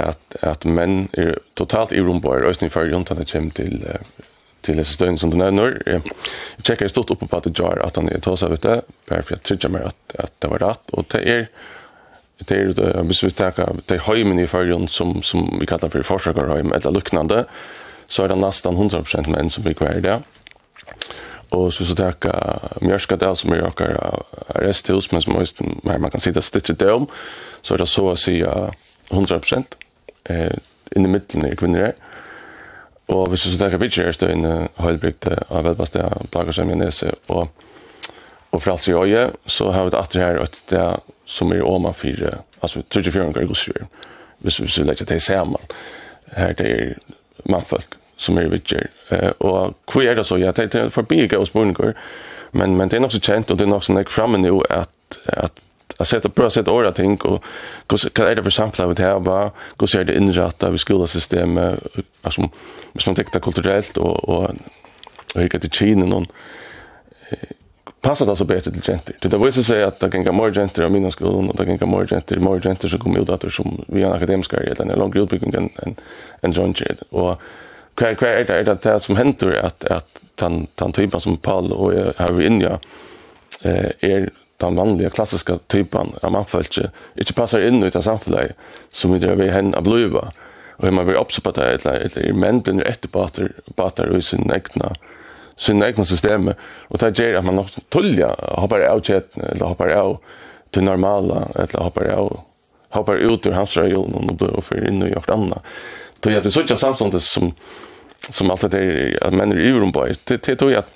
[0.00, 3.84] at, at menn er totalt i rombåer, og i snitt før rundt det kommer til
[3.84, 4.24] uh,
[4.64, 5.78] til disse støyene som du nevner.
[5.86, 8.82] Jeg Jag stort upp på att gjør att han är tås av det.
[9.08, 10.90] Bara för att trycka mig att, det var rätt.
[10.90, 11.48] Och det är
[12.38, 16.90] det är det tenker, det hemmen i förgrund som, som vi kallar för forsøkerhøym eller
[16.90, 17.44] luknande,
[18.06, 20.22] så er det nesten 100% menn som blir kvar i det.
[21.48, 23.96] Och så så tacka Mjörskadal som er akkur
[24.48, 27.08] arresthus, men som just, man kan sitte stittet det om
[27.62, 28.44] så er det så att si
[29.10, 29.64] 100%
[30.24, 30.52] eh,
[30.96, 31.92] in i mitten är kvinnor.
[33.12, 37.12] Og hvis du så tenker bitcher, er det en høydebrygte av vedbaste plager som Janese
[37.28, 37.50] og,
[38.50, 41.66] og for alt i øye, så har vi det atter her et sted som er
[41.66, 43.84] åma fire, altså 34 ganger godsfyr,
[44.38, 45.60] hvis, hvis vi legger det sammen.
[46.36, 46.94] Her det er
[47.50, 48.88] mannfolk som er bitcher.
[49.10, 50.38] Eh, og hva er det så?
[50.40, 51.92] Ja, det er forbi gav spørninger,
[52.52, 54.60] men, men det er nok så kjent, og det er nok så nek framme nå
[54.70, 55.63] at, at
[55.98, 57.44] att sätta på sätt ord att tänka och
[57.88, 61.80] vad är det för samplar vi här bara hur ser det inrätta vi skolsystemet
[62.22, 62.50] alltså
[62.92, 64.50] hvis man tänker kulturellt och och
[65.34, 66.26] och hur det tjäna någon
[68.04, 69.14] passar det så bättre till genter.
[69.20, 71.56] Det var ju så säga att det kan gå mer genter av mina skolan och
[71.56, 74.62] det kan gå mer genter, mer genter som kommer ut att som vi är akademiska
[74.62, 75.96] i den långa utbyggningen än,
[76.40, 77.02] en John Jade.
[77.10, 77.40] Och
[77.94, 81.94] kvar kvar är det, det som hender att att han han typen som Paul och
[81.94, 82.78] jeg har i India
[83.62, 88.56] eh, är den vanliga klassiska typen av mannfölke inte passar in i det samhället
[88.90, 90.32] som vi drar vi hen att bliva.
[90.76, 94.22] Och hur man vill också på det eller, eller män blir rätt bater, bater i
[94.22, 94.94] sin egna
[95.56, 96.52] sin egna system
[96.88, 100.18] och det gör att man också tullja hoppar av chatten eller hoppar av
[100.70, 102.40] till normala eller hoppar av
[102.88, 105.64] hoppar ut ur hans region och blir för in och gjort annat.
[106.20, 107.52] Då är det sådär samståndet som
[108.30, 110.20] som allt det är att män är i rummet.
[110.24, 110.90] Det det tror jag att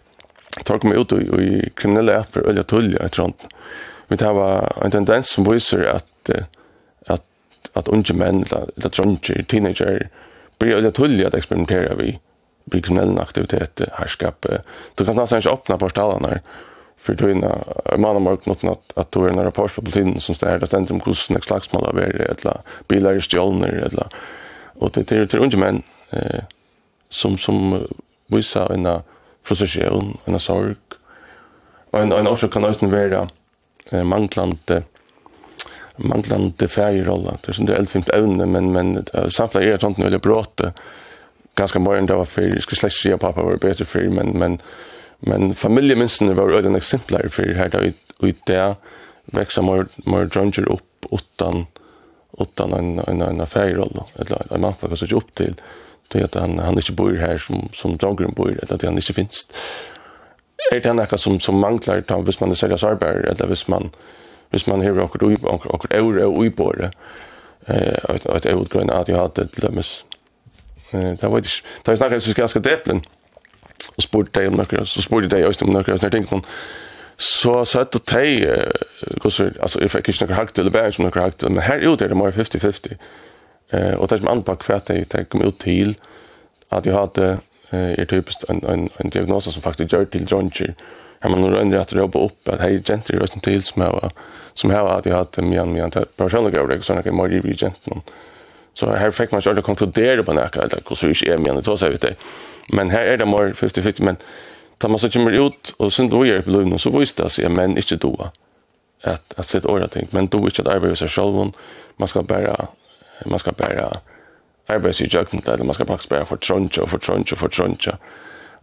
[0.65, 3.33] tar kommer ut och i kriminella att för ölja tull jag tror
[4.09, 6.31] Vi tar var en tendens som visar att
[7.07, 7.25] att
[7.73, 8.45] att unga män
[8.77, 10.09] eller tronjer teenager
[10.59, 12.19] blir ölja tull att experimentera vi
[12.65, 14.47] vi kriminella aktiviteter härskap.
[14.95, 16.41] Du kan nästan inte öppna portalerna här
[16.97, 17.59] för du inna
[17.99, 20.67] man har märkt något att att du är en rapport på polisen som står där
[20.67, 24.07] ständigt om hur en slagsmål av är eller bilar i stjälna eller
[24.81, 26.41] och det är till unga män eh
[27.09, 27.87] som som
[28.27, 28.87] visar en
[29.43, 30.75] frustration, en sorg.
[31.91, 33.29] Och en, en årsak kan nästan vara
[33.91, 34.83] eh, manglande
[35.99, 37.31] manglande färgerrolla.
[37.31, 40.19] Det är sånt där elfint ävne, men, men uh, samtidigt är det sånt nu eller
[40.19, 40.73] bråte.
[41.55, 44.29] Ganska mer än det var för, jag skulle släcka säga pappa var bättre för, men,
[44.29, 44.59] men,
[45.19, 48.77] men familjeminstene var öden exemplar för här där och det
[49.25, 51.67] växer mer, mer drunger upp utan
[52.39, 54.05] utan en, en, en färgerrolla.
[54.15, 55.55] Eller en manflag som upp till
[56.09, 59.13] det att han han inte bor här som som dragren bor eller att han inte
[59.13, 59.47] finns.
[60.73, 63.91] Är det något som som manglar då hvis man säljer arbete eller hvis man
[64.51, 66.91] hvis man har något och och och euro och på det.
[67.67, 69.79] Eh att att euro grön att jag hade till dem.
[69.79, 71.49] Eh där var det
[71.85, 73.03] där snackade så ganska depplen.
[73.97, 76.45] Och sport dig om några så sport dig just om några när tänkte man
[77.17, 78.47] så satt och tej
[79.23, 81.79] hur så alltså if jag kanske några hakt eller bär som några hakt men här
[81.79, 82.97] ute är det mer 50-50
[83.71, 85.95] Eh och det som anpack för att det jag kom ut till
[86.69, 87.39] att jag hade
[87.71, 90.75] eh typiskt en en en diagnos som faktiskt gör till jointure.
[91.21, 94.11] Har men nu ändrar att jobba upp att hej gentry rösten till som har
[94.55, 98.03] som här att jag hade mer mer att personliga grejer så några mer ju gentleman.
[98.75, 101.93] Så här fick man ju konkludera på något att hur så är men det säger
[101.93, 102.15] vi det.
[102.69, 104.17] Men här är det mer 50-50 men
[104.79, 107.49] tar man så kommer ut och sen då gör det på så visst det sig
[107.49, 108.31] men inte då
[109.03, 111.53] att att sitt ord tänkt men då är det att arbeta själv
[111.97, 112.67] man ska bara
[113.27, 114.01] Man ska bare
[114.69, 117.95] arbeide i jøkken til det, man skal faktisk bare fortrønge og fortrønge og fortrønge.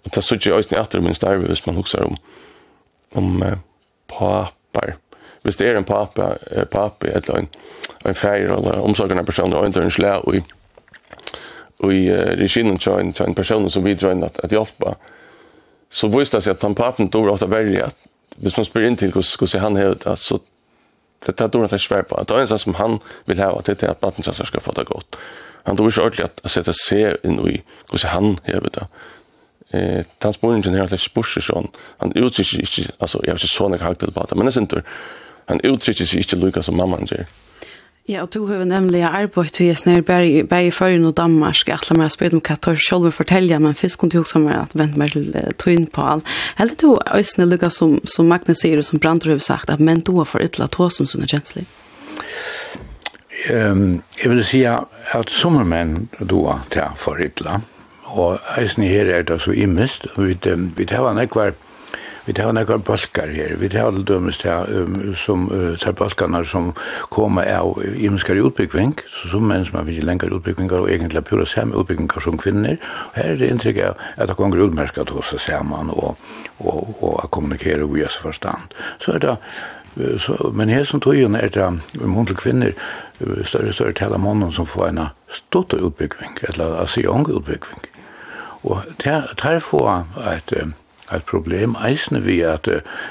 [0.05, 2.17] Og det er sånn at jeg ikke etter min starve hvis man husker om,
[3.17, 3.57] om eh,
[4.11, 4.95] papar.
[5.45, 7.49] Hvis det er en papa, eh, papi, eller en,
[8.05, 10.43] en feir, eller omsorgende personer, og en døren slæ, og i,
[11.79, 14.95] og i eh, reginen til en, en person som vi drønner at, at hjelpe,
[15.89, 17.97] så viser det at han papen tog ofte verre at
[18.37, 20.37] hvis man spyr inn til hvordan han hevet, så
[21.25, 22.23] Det tar dårligt att svär på.
[22.23, 24.71] Det är en sån som han vill ha att det är att Bantensasar ska få
[24.71, 25.15] det gott.
[25.63, 28.87] Han tror inte ordentligt att sätta sig in i hur han gör det.
[29.69, 31.67] Eh, hans boningen är alltid spurser sån.
[31.97, 34.61] Han uttrycker inte, alltså jag har inte sån jag har på det, men det är
[34.61, 34.83] inte.
[35.45, 37.25] Han uttrycker sig inte lika som mamman gör.
[38.05, 41.63] Ja, og du har nemlig arbeidt til Jesner bare i Føren og Danmark.
[41.65, 44.19] Jeg har meg å spørre om hva jeg selv vil fortelle, men først kunne du
[44.19, 46.21] også være at vent meg til Tøyen på all.
[46.59, 50.05] Helt du, Øystein, lukket som, som Magnus sier, og som Brandtor har sagt, at men
[50.05, 51.65] du har for ytla tå som sånne kjensler?
[53.49, 57.57] Um, jeg vil si at sommermenn du har til for ytla,
[58.13, 60.37] og Øystein her er det så imist, vi,
[60.77, 61.57] vi har en ekvar
[62.25, 63.55] Vi tar några balkar här.
[63.59, 64.65] Vi tar det dömst här
[65.15, 65.49] som
[65.81, 66.73] tar balkarna som
[67.09, 71.73] kommer av imenskare utbyggving, så som mens man vill längre utbyggvingar och egentligen pura sem
[71.79, 72.77] utbyggvingar som kvinnor.
[73.13, 76.17] Här är det intryck av att det kommer utmärkt att hosta samman och,
[76.57, 78.73] och, och att kommunikera via förstand.
[78.99, 79.37] Så är det
[80.19, 81.65] så men här som tror ju är det
[82.03, 82.73] om hon kvinnor
[83.45, 87.91] större större tala mannen som får en stort utbyggning eller alltså ung utbyggning.
[88.61, 90.53] Och där där får ett
[91.11, 92.67] ett problem eisne vi at,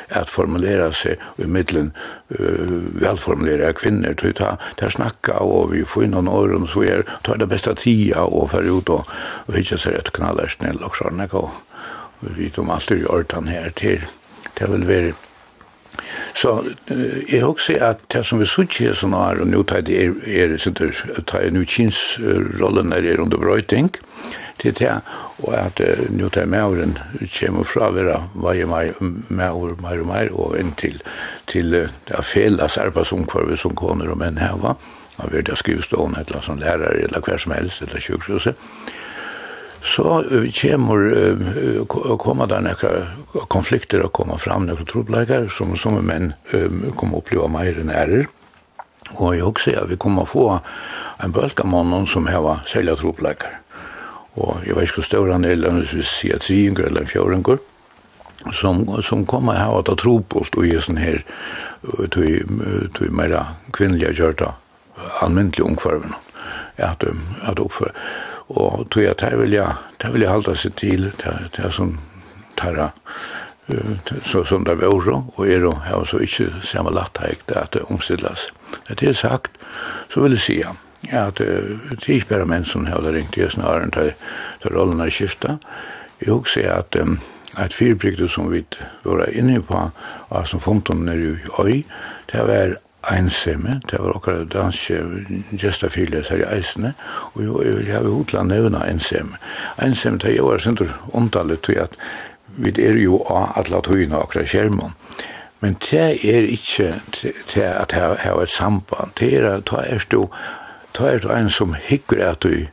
[0.08, 1.92] at formulera seg i middelen
[2.34, 6.86] uh, velformulera kvinner til ta, ta snakka og vi får inn noen år om så
[6.88, 9.06] er ta det beste tida og fer ut og,
[9.46, 11.52] og hitja seg et knallerst ned og sånn og
[12.24, 14.04] vi vet om alt er i her til.
[14.58, 15.14] Det vil være
[16.34, 16.54] Så
[16.90, 20.00] uh, jeg husker at det som vi sier i sånne her, og nå tar det
[20.00, 20.94] er, er sinter,
[21.26, 23.92] tar jeg nå kinsrollen er er under brøyting,
[24.58, 24.90] til det,
[25.42, 26.98] og at uh, nå tar mauren
[27.38, 31.00] kommer fra å være vei meg, maur, maur, mer og inn til,
[31.50, 34.76] til uh, det er felles arbeidsomkvarve som koner og menn her, va?
[35.22, 38.54] av verda skrivstående, eller som lærere, eller hver som helst, eller sjukhuse,
[39.84, 43.06] så kommer kommer där några
[43.48, 46.32] konflikter och komma fram några trubbelakar som som män
[46.96, 48.26] kommer uppleva mer än är.
[49.10, 50.60] Och jag också att vi kommer få
[51.18, 53.60] en bölka mannen som har sälja trubbelakar.
[54.34, 57.58] Och jag vet inte hur stor han är eller vi ser att synger eller en
[58.52, 61.24] som som kommer här att tro på och i sån här
[62.10, 62.46] till
[62.94, 64.54] till mera kvinnliga körta
[65.20, 66.14] allmäntliga omkvarven
[66.76, 67.04] att
[67.42, 67.92] att uppföra
[68.48, 71.96] og tog jeg, her vil jeg, her vil jeg halda seg til, det er sånn,
[72.58, 72.90] tarra,
[74.28, 77.56] så som det var så, og er og har så ikke samme lagt her, det
[77.56, 78.48] at det omstilles.
[78.88, 79.56] Det er sagt,
[80.12, 80.58] så vil jeg si
[81.12, 84.12] at det er ikke bare menn som har ringt i snaren til
[84.72, 85.58] rollen er skifta.
[86.20, 86.96] Jeg husker at
[87.56, 88.64] at fyrbrygde som vi
[89.04, 89.90] var inne på,
[90.28, 91.84] og som funnet nere i øy,
[92.32, 92.76] det var
[93.10, 95.00] einsemme, det var okkar danske
[95.60, 96.94] gesta her i eisene,
[97.34, 99.38] og jo, jeg har hodla nevna einsemme.
[99.78, 101.96] Einsemme, det var sindur omtalet til at
[102.56, 104.94] vi er jo av alle togene okkar skjermen,
[105.60, 106.92] men det er ikke
[107.48, 110.28] til at jeg har et samband, det er at det er du,
[110.98, 112.66] det er du en som hikker at du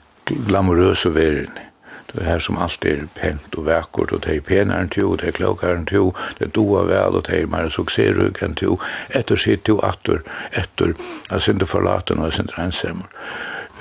[0.48, 1.71] glamorøse verden,
[2.14, 5.16] Det er her som alltid er pent og vekkert, og det er penere enn to,
[5.16, 8.58] det er klokere enn to, det er doa vel, og det er mer suksessrug enn
[8.60, 8.80] to,
[9.16, 10.96] etter sitt to atter, etter,
[11.32, 13.08] jeg synes det forlaten, og jeg synes det ensemmer.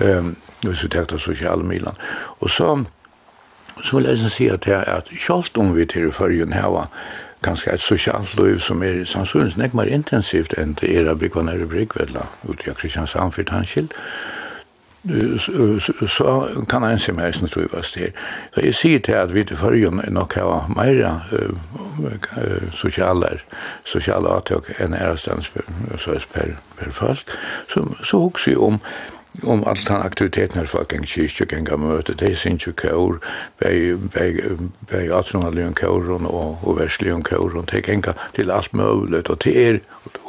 [0.01, 1.97] Um, hvis vi tenkte sosiale milan.
[2.41, 2.85] Og så,
[3.83, 6.89] så vil jeg si at, er at selv om vi til førjen her
[7.43, 11.49] kanskje et sosialt liv som er sannsynlig nek mer intensivt enn det er av byggvann
[11.49, 13.95] er i Brygvedla, ute i Kristiansand, for tanskild,
[16.09, 18.11] så kan en se meg som tror jeg var styr.
[18.55, 21.23] Så jeg sier til at vi til førjen nok har mer
[22.77, 23.39] sosiale
[23.85, 25.65] sosiale atøk enn er stans per,
[26.33, 27.33] per, per folk.
[27.73, 28.81] Så, så også om
[29.43, 33.21] om all den aktiviteten her for geng kyrkje, geng møte, det synes jo kår,
[33.61, 39.81] bei atronalion kåren og, og verslion kåren, det geng til alt mulig, og til er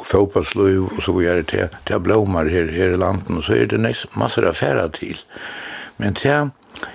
[0.04, 3.70] fotballsløyv og så videre, det, til, til blomar her, her i landen, og så er
[3.70, 5.20] det næst masser av færa til.
[5.98, 6.50] Men det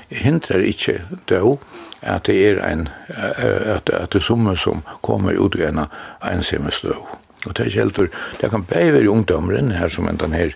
[0.09, 1.59] hindrar ikkje då
[2.01, 5.79] at det er ein, at, at det er som kommer ut i en
[6.21, 7.26] ensemestøv.
[7.47, 10.51] Og det er ikke helt, det kan bare være ungdommeren her som en den her,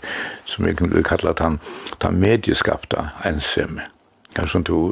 [0.45, 1.59] som vi kan kalla han,
[2.01, 3.31] den medieskapta Ja
[4.35, 4.91] Kanskje du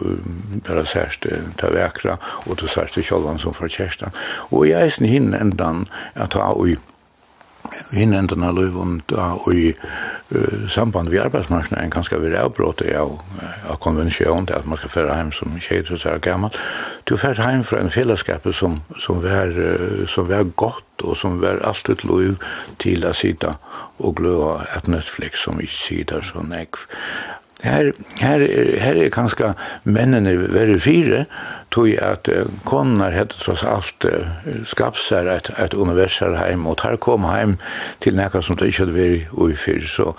[0.68, 1.26] bare sørst
[1.58, 4.16] ta vekra, og du sørst til kjolvan som får kjærstan.
[4.52, 5.86] Og jeg er sin hinn endan,
[6.16, 6.76] jeg tar ui,
[7.92, 13.18] hinenden av løyvun da og i uh, samband vi arbeidsmarknaden kan skal være avbråte av,
[13.70, 16.56] av konvensjon til at man skal fære heim som tjejer og sær gammal
[17.10, 21.40] du fære heim fra en fellesskap som, som, var, uh, som var godt og som
[21.42, 22.40] var alltid løyv
[22.80, 23.56] til å sida
[24.00, 26.88] og gløa et Netflix som ikke sier så nekv
[27.60, 27.92] Her,
[28.22, 28.40] her,
[28.80, 29.52] her er kanskje
[29.84, 31.26] mennene være fire,
[31.76, 36.96] tog at uh, konar hette tross alt uh, skapsar et, et universar heim, og tar
[37.04, 37.58] kom heim
[38.00, 40.14] til nekka som det ikke hadde vært ui fyr, så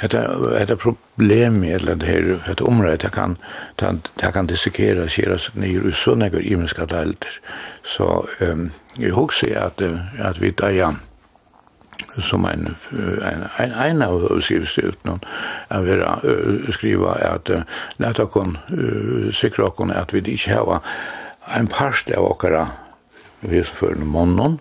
[0.00, 0.20] Hetta
[0.56, 3.34] hetta problem eller det her, hette området, det kan,
[3.76, 7.36] det, det kan dissekere, skjera seg nye i sånne imenska delter.
[7.84, 8.06] Så
[8.40, 9.82] um, jeg husker at,
[10.16, 11.02] at vi da igjen,
[12.22, 12.74] som en
[13.22, 15.20] en en en av skrivs ut någon
[15.68, 16.20] av era
[16.72, 17.50] skriva att
[17.96, 18.58] lätta kon
[19.32, 20.80] säkra kon att vi inte har
[21.44, 22.68] en parst av åkara
[23.40, 24.58] vi är för en månad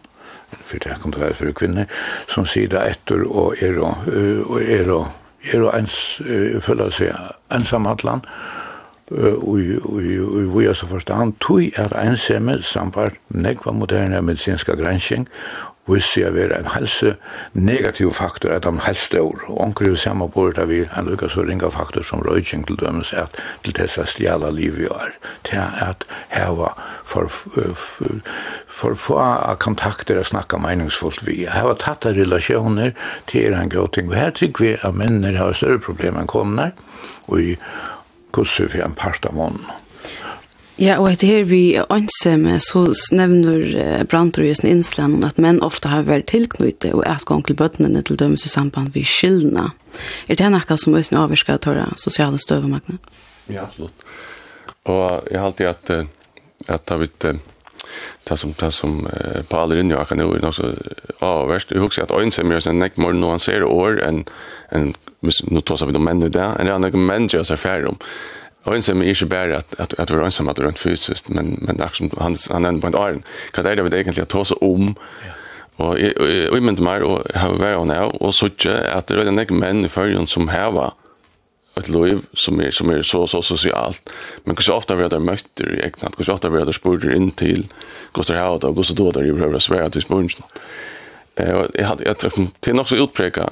[0.63, 1.86] för det kan det för kvinnor
[2.28, 3.78] som sida ettor och är
[4.51, 5.07] och är då
[5.41, 6.22] är då ens
[6.66, 7.13] följa sig
[7.49, 8.22] ensam atlan
[9.41, 9.80] och i
[10.55, 15.28] vi så förstånd tog är ensamme sampar nekva moderna medicinska gränsning
[15.89, 17.15] visste jeg være en helse
[17.53, 19.43] negativ faktor, at han helst dør.
[19.49, 22.79] Og anker jo samme på det vi en lukka så ringa faktor som røyking til
[22.79, 25.15] dømes at til dessa stjala liv vi er,
[25.47, 26.73] til at heva
[27.03, 28.21] for, for,
[28.67, 29.19] for få
[29.59, 31.43] kontakter og snakka meningsfullt vi.
[31.49, 32.95] Heva tatt av relasjoner
[33.27, 34.09] til en god ting.
[34.11, 36.73] Og her tykker vi at menner har større problem enn kommer
[37.27, 37.55] og i
[38.35, 39.88] kurser for en part av måneden.
[40.80, 45.91] Ja, og etter her vi ansemme, så nevner Brantor i sin innsland at menn ofte
[45.91, 49.73] har vært tilknyttet og et gang til bøttene til dømes i samband vi skyldene.
[50.32, 52.95] Er det noe som øyne avvirker til sosiale støvemagne?
[53.51, 54.07] Ja, absolutt.
[54.88, 55.91] Og jeg har alltid at,
[56.69, 57.27] at det har blitt
[58.30, 58.97] det som, det som
[59.49, 60.71] på alle rinne jeg kan gjøre noe så
[61.25, 61.75] avverst.
[61.75, 64.23] Jeg husker at øyne gjør sånn nekk mer nuansere år enn,
[64.71, 64.93] enn
[65.51, 67.91] nå tar vi noen menn i det, enn det er noen menn gjør seg ferdig
[67.91, 67.99] om.
[68.64, 71.82] Och ensam är inte bara att att att vara ensam att rent fysiskt men men
[71.82, 73.24] action han han ändå på en iron.
[73.51, 74.95] Kan det väl egentligen ta så om.
[75.76, 75.97] Och
[76.51, 79.86] och men mer och har varit och nu och såge att det är den män
[79.86, 80.93] i förrjun som här var
[81.76, 84.10] ett liv som är som är så så socialt.
[84.43, 87.68] Men kanske ofta vi där möter i egna, kanske ofta vi där spår in till
[88.12, 90.43] kostar här och går så då där i behöver svära att vi spurger.
[91.36, 93.49] Eh jag hade jag tror till något så utpräka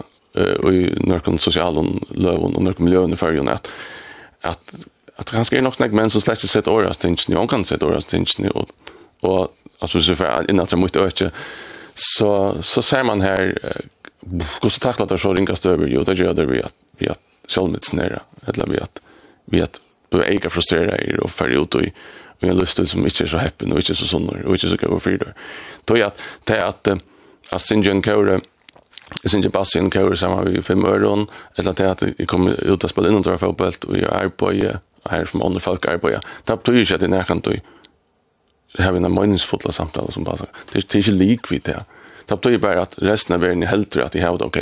[0.59, 3.67] och i några sociala löv och några miljöer i förrjun att
[4.41, 4.73] att
[5.17, 7.65] att han ska ju nog snack män som släcks sett åras tinch ni hon kan
[7.65, 8.69] sett åras tinch ni och
[9.21, 11.31] och alltså så för innan så mycket öke
[11.95, 13.57] så så ser man här
[14.61, 15.87] hur så tacklar det så ringas över.
[15.87, 18.19] Ju det gör det vi att vi att självmits nära.
[18.47, 18.99] Eller vi att
[19.45, 21.81] vi att du är inte frustrerad i och för ut och
[22.39, 24.75] vi har lust som inte är så happy och inte så sån och inte så
[24.75, 25.33] går för det
[25.85, 26.87] då är att det är att
[27.51, 28.41] att Sinjan Kore
[29.23, 32.83] Jeg synes ikke bassen kører sammen med fem øren, eller til at jeg kommer ut
[32.83, 34.79] og spiller inn og drar fotball, og jeg er på jeg
[35.11, 36.21] her som andre folk arbeider.
[36.47, 37.57] Det betyr ikke at det nærkant du
[38.83, 41.81] har en meningsfulle samtale som bare, det er ikke likvidt det.
[42.29, 44.59] Det betyr bare at resten av verden helter at de har det ok.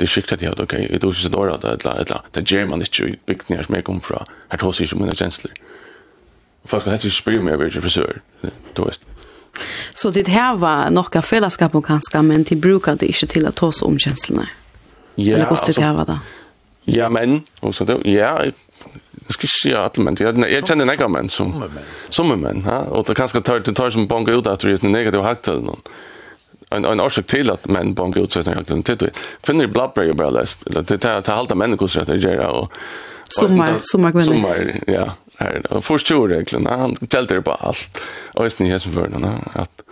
[0.00, 0.74] Det er skikt at de har det ok.
[0.78, 3.62] Jeg tror ikke så dårlig at det er et Det gjør man ikke i bygninger
[3.64, 4.24] som jeg kommer fra.
[4.50, 5.52] Her tar seg ikke mine kjensler.
[6.64, 8.20] Folk kan helst ikke spørre meg om jeg er frisør.
[8.76, 9.00] Du vet.
[9.94, 13.50] Så det här var några fellesskap og kanskje, men de brukar det ikke til å
[13.50, 14.46] ta oss om känslorna.
[15.14, 16.18] Ja, Eller hvordan det här var da?
[16.84, 18.44] Ja, men, og så det, ja,
[19.30, 21.70] Jag ska se att men jag jag känner några män som
[22.08, 22.64] som män.
[22.66, 22.78] Ja.
[22.78, 25.60] Och det kanske tar det tar som banka ut att det är negativt hakt eller
[25.60, 25.80] någon.
[26.70, 29.10] En en orsak till att män banka ut så att jag inte
[29.42, 30.62] finner blabbra bara läst.
[30.66, 32.72] Det tar tar halta män kus rätt göra och
[33.28, 35.72] sommar sommar sommar ja här.
[35.72, 38.00] Och först ju egentligen han tälter på allt.
[38.34, 39.82] Och just ni här som förna att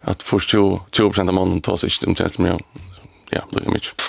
[0.00, 2.62] att först ju 20 av mannen tar sig om tjänst med
[3.30, 4.02] ja det är mycket.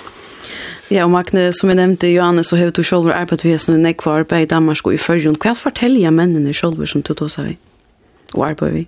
[0.91, 3.85] Ja, og Magne, som jeg nevnte, Johanne, så har du selv arbeidet ved som en
[3.89, 5.37] ekvar arbeid i Danmark og i Førjun.
[5.41, 7.55] Hva forteller jeg mennene selv som du tar seg
[8.33, 8.87] og arbeider vi?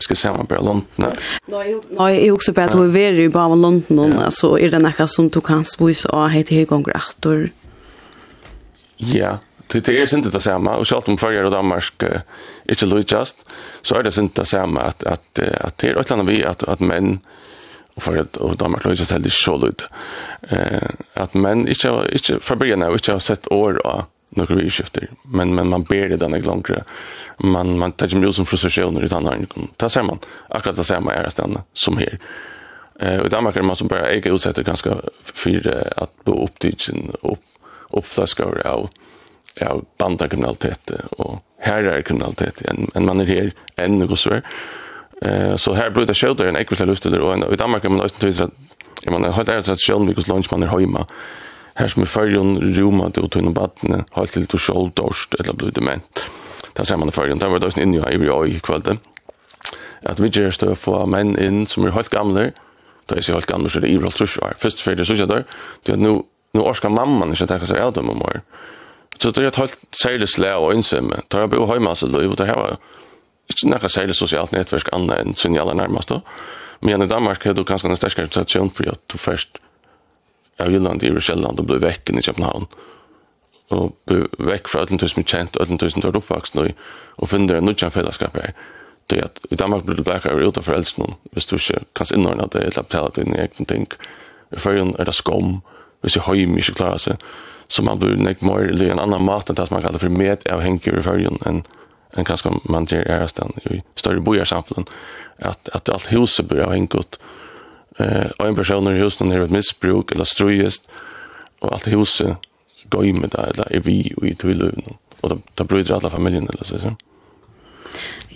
[0.00, 0.84] Ska se man bara London.
[0.96, 4.24] Nej, nej, jag också på att vi är ju bara London ja.
[4.24, 7.50] alltså är det något som du kan svis och heter helt gånger åter.
[8.96, 12.02] Ja, det det är inte det samma och självt om förr och Danmark
[12.68, 13.46] inte lojast
[13.82, 16.62] så är det inte det samma att att att det är ett land vi att
[16.62, 17.20] att män
[17.98, 19.82] och för att och Danmark låg just helt så.
[20.48, 25.10] Eh att men inte inte förbena och inte har sett år av några skifter.
[25.22, 26.84] Men men man ber det den långre.
[27.38, 29.88] Man man tar ju som frustrationer utan han kom.
[29.88, 30.18] Ser man
[30.48, 32.18] akkurat det ser är det som här.
[33.00, 34.90] Eh och Danmark är man som bara äger utsätter ganska
[35.22, 37.44] för att bo upp till sin upp
[37.90, 38.88] uppflaskor av
[39.60, 44.40] av bandakriminalitet och här är en, en man er her, än og så
[45.22, 48.42] Eh så här blir det shelter en ekvist luftel och i Danmark men också till
[48.42, 48.50] att
[49.02, 51.06] jag menar helt ärligt att shelter because lunch man är hemma.
[51.74, 55.70] Här som i förrjun roma det och tunna vatten helt till till skoltorst eller blir
[55.70, 56.00] det men.
[56.72, 58.98] Där ser man i förrjun där var det inne i i i kvällen.
[60.02, 62.50] Att vi gör stöd för män in som är helt gamla.
[63.06, 64.54] Då är så helt gamla så det är väl trus var.
[64.58, 65.44] Först för det så jag där.
[65.82, 68.22] Det nu nu orskar mamman inte att ta sig av dem om
[69.18, 71.16] Så det är ett helt särskilt slä och insimme.
[71.28, 72.76] Tar jag bo hemma så då det här
[73.48, 76.12] ikke noe særlig sosialt nettverk annet enn sin aller nærmest.
[76.80, 79.58] Men i Danmark har du kanskje en sterkere tradisjon for at du først
[80.62, 82.68] av Jylland i Kjelland og ble vekk i København.
[83.74, 86.70] Og ble vekk fra ødelen tusen kjent, og tusen du er oppvaksen og,
[87.18, 88.54] og finner en nødvendig fellesskap her.
[89.08, 92.10] Det at i Danmark blir du blekker over utenfor eldst noen, hvis du ikke kan
[92.14, 93.86] innordne det, eller betale dine egne ting.
[94.52, 95.62] I førjen er det skom,
[96.04, 97.28] hvis jeg har mye klarer seg.
[97.68, 100.12] Så man blir nekk mer, eller en annan mat enn det som man kallar for
[100.12, 101.62] med av medavhengig i førjen enn
[102.10, 104.84] en ganska man ger ärstan i större bojarsamfällen
[105.38, 107.18] att att allt huset börjar inkott
[107.98, 110.88] eh och en person i huset när ett missbruk eller strujest
[111.58, 112.36] och allt huset
[112.84, 114.82] går in med det eller är vi och i tvillövn
[115.20, 116.96] och det, det bryter alla familjen eller så så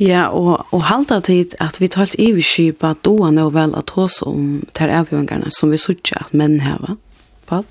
[0.01, 4.63] Ja, og, og halda tid at vi talt iverskipa doan og vel at hos om
[4.75, 6.97] ter avgjøngarna som vi sutja at menn heva.
[7.47, 7.67] Paul?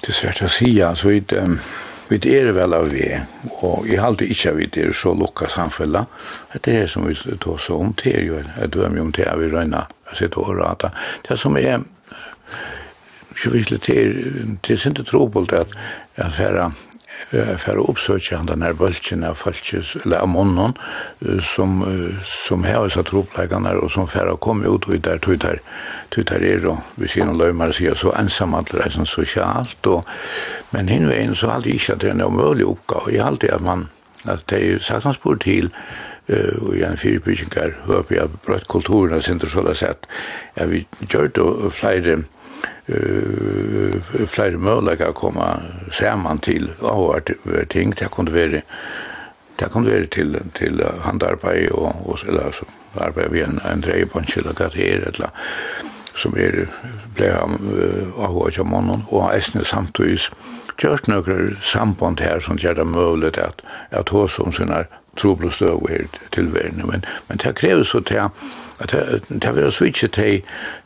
[0.00, 1.58] Det er svært å si, altså, vi, um,
[2.08, 3.06] Vi er vel av vi,
[3.66, 6.04] og jeg halte ikke vi er så lukka samfella.
[6.52, 9.26] Det er det som vi tar så om til, jo, jeg dømer jo om til,
[9.26, 10.92] at vi røyna, jeg sitter og rata.
[11.26, 11.82] Det som er,
[13.34, 15.74] ikke virkelig, til, er, det er ikke trobult at,
[16.16, 16.70] at færa
[17.30, 20.72] för att uppsöka den här bölken av falskes, eller av månen,
[21.42, 21.84] som,
[22.24, 25.60] som har så tropläggarna och som för att komma ut och där tog där,
[26.08, 29.04] tog där är då, vi ser någon löjmare sig så ensam att det är så
[29.04, 29.86] socialt.
[29.86, 30.06] Och,
[30.70, 33.26] men hinner vi så alltid det inte att det är en omöjlig uppgåva i har
[33.26, 33.88] alltid att man,
[34.24, 35.70] att det er ju sagt man spår till,
[36.28, 40.08] og i en fyrbyggingar, høy jeg brøtt kulturen og sinter så det sett.
[40.56, 42.22] Jeg vi gjør det flere
[42.88, 45.50] uh, flere muligheter å komme
[45.92, 47.34] sammen til avhvert
[47.70, 47.94] ting.
[47.98, 48.62] Det kunne være,
[49.60, 54.36] det kunne være til, til handarbeid og, og eller, så arbeid vi en, en dreipunch
[54.38, 55.32] eller hva det er, eller
[56.16, 56.64] som er
[57.16, 60.30] ble han uh, avhvert av mannen, og Esne samtidig
[60.80, 64.84] kjørt noen samband her som gjør det mulig at, at hos om sine
[65.16, 68.28] trobel støv her til verden, men, men det krever så til
[68.76, 70.42] at det vil switche til,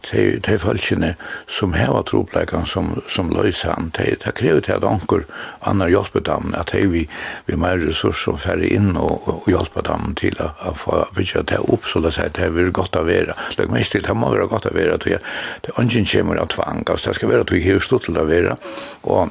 [0.06, 1.16] til, til folkene
[1.50, 3.90] som heva tropleikene som, som løysan.
[3.96, 5.24] Det krever til at anker
[5.66, 7.08] annar hjelper dem, at det vi,
[7.50, 11.44] vi mer ressurser som færre inn og, og hjelper dem til å å få bygge
[11.50, 13.36] det opp, så det sier det vil godt å være.
[13.58, 16.84] Legg mest til, det må være godt å være, det er ungen kommer av tvang,
[16.86, 18.56] altså det skal være at vi har stått til å være,
[19.02, 19.30] og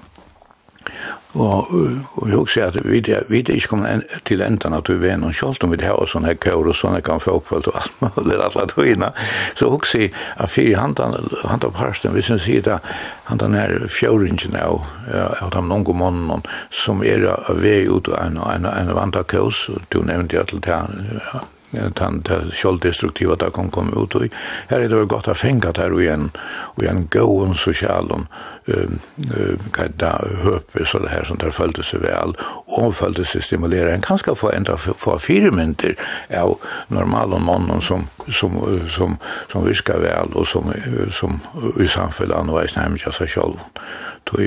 [1.37, 1.67] Og,
[2.17, 2.99] og jeg husker at vi,
[3.29, 6.31] vi er ikke kommet til enden at vi er noen kjolt om vi har sånne
[6.31, 9.11] her kår og sånne kan få oppfølt og alt mulig, alle togene.
[9.53, 11.13] Så husker jeg at fire hantan,
[11.45, 12.79] hantan parsten, hvis jeg sier det,
[13.29, 14.81] hantan her fjøringen av,
[15.13, 16.41] av de noen månene
[16.73, 20.81] som er av vei ut av en, en, en vantakås, du nevnte jeg til det,
[21.71, 24.23] den den självdestruktiva där kom kom ut och
[24.67, 26.31] här är det gott att fänga där her och en
[26.77, 28.27] og igjen gåen sosialen,
[28.67, 30.11] hva kan det
[30.43, 32.33] høpe, så det här som där följde sig väl
[32.67, 33.93] och följde sig stimulera.
[33.93, 35.95] En kan skal få ändra få fire mynter
[36.37, 36.57] av
[36.87, 39.17] normale mannen som, som, som,
[39.51, 40.73] som viskar väl och som,
[41.11, 41.39] som
[41.79, 43.57] i samfunnet anveis nærmest seg då
[44.31, 44.41] Så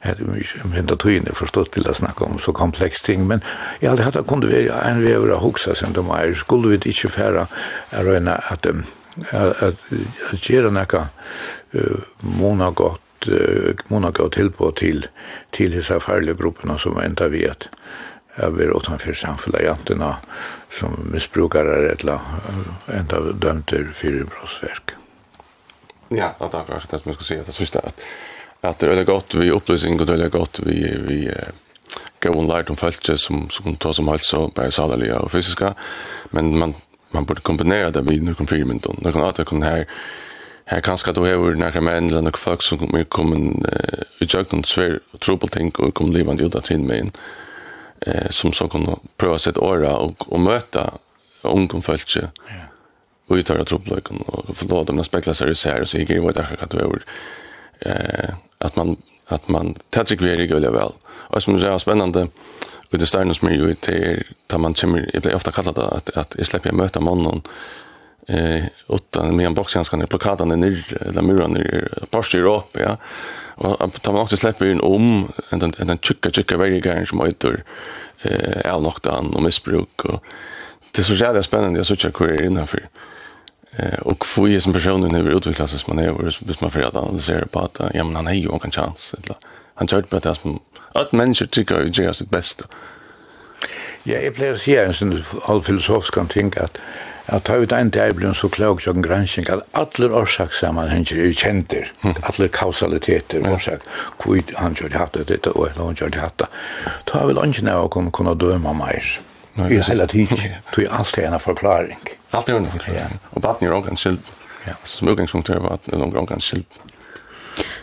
[0.00, 3.02] här är mycket men då tror jag inte förstått till att snacka om så komplex
[3.02, 3.40] ting men
[3.80, 7.46] jag hade haft kunde vi en vi huxa sen de är skulle vi inte färra
[7.90, 8.66] är en att
[9.32, 9.62] att
[10.32, 11.06] att göra några
[12.20, 13.00] monagott
[13.88, 15.06] monagott till på till
[15.50, 17.68] till dessa farliga grupperna som inte vet
[18.36, 20.16] över utanför samfälliganterna
[20.70, 22.18] som missbrukare eller
[22.86, 24.90] ända dömter för brottsverk.
[26.08, 27.42] Ja, att det är det som jag skulle säga.
[27.46, 28.00] Det sista att
[28.62, 31.50] at det är godt vi opplysning og det är godt vi vi uh,
[32.20, 35.74] gå och lært om fältet som som tar som helst og bare sadliga og fysiske
[36.30, 36.74] men man
[37.10, 39.84] man burde kombinere det med noen någon firmint noen at det kan her
[40.64, 43.36] här kanske du har några menn eller noen folk som kommer komma
[44.20, 47.12] i og tro på ting og kommer livet ut av trinn med mig
[48.06, 48.86] uh, som så kan
[49.16, 50.90] prøve å sette åra og, och möta
[51.42, 52.28] ungdom fältet ja.
[53.26, 56.20] Och utöra trouble och förlåt om det speglar sig så og så gick det ju
[56.20, 56.98] hva det kan då
[57.80, 58.96] eh att man
[59.26, 60.92] att man tar sig vidare går väl.
[61.04, 62.28] Och som är spännande
[62.90, 66.34] med det stannar som ju till tar man kommer jag blir ofta kallad att att
[66.38, 67.42] jag släpper möta mannen
[68.26, 71.66] eh utan med en boxjanskan i plakaten ner eller muren i
[72.10, 72.96] Porsche Europa ja
[73.54, 77.20] och tar man också släpper in om en den den chicka tjocka varje gång som
[77.20, 77.64] heter
[78.22, 80.24] eh är nog där och missbruk och
[80.92, 82.78] det är så jävla spännande jag söker hur innanför.
[82.78, 83.11] Eh
[83.76, 86.82] Eh och få ju som personen hur utvecklas som man är och bis man för
[86.82, 89.36] att analysera på att ja men han har ju en chans eller
[89.74, 90.60] han tror på det som
[90.92, 92.64] att människor tycker att det är sitt bästa.
[94.02, 96.78] Ja, jag blir säga en sån all filosofisk kan tänka att
[97.26, 101.92] att ta ut en däblen så klok som en granskning att alla orsakssammanhänger är känter,
[102.00, 103.52] alla kausaliteter mm.
[103.52, 103.80] orsak
[104.24, 106.42] hur han gjorde hatt det och han gjorde hatt
[107.04, 109.20] ta väl inte när jag kunna döma mer.
[109.70, 110.38] I hela tiden
[110.76, 111.98] det är alltid en förklaring.
[112.32, 113.06] Allt är under Ja.
[113.30, 114.20] Och baden är omgang skild.
[114.66, 114.72] Ja.
[114.84, 116.66] Som utgangspunkt er baden är omgang skild.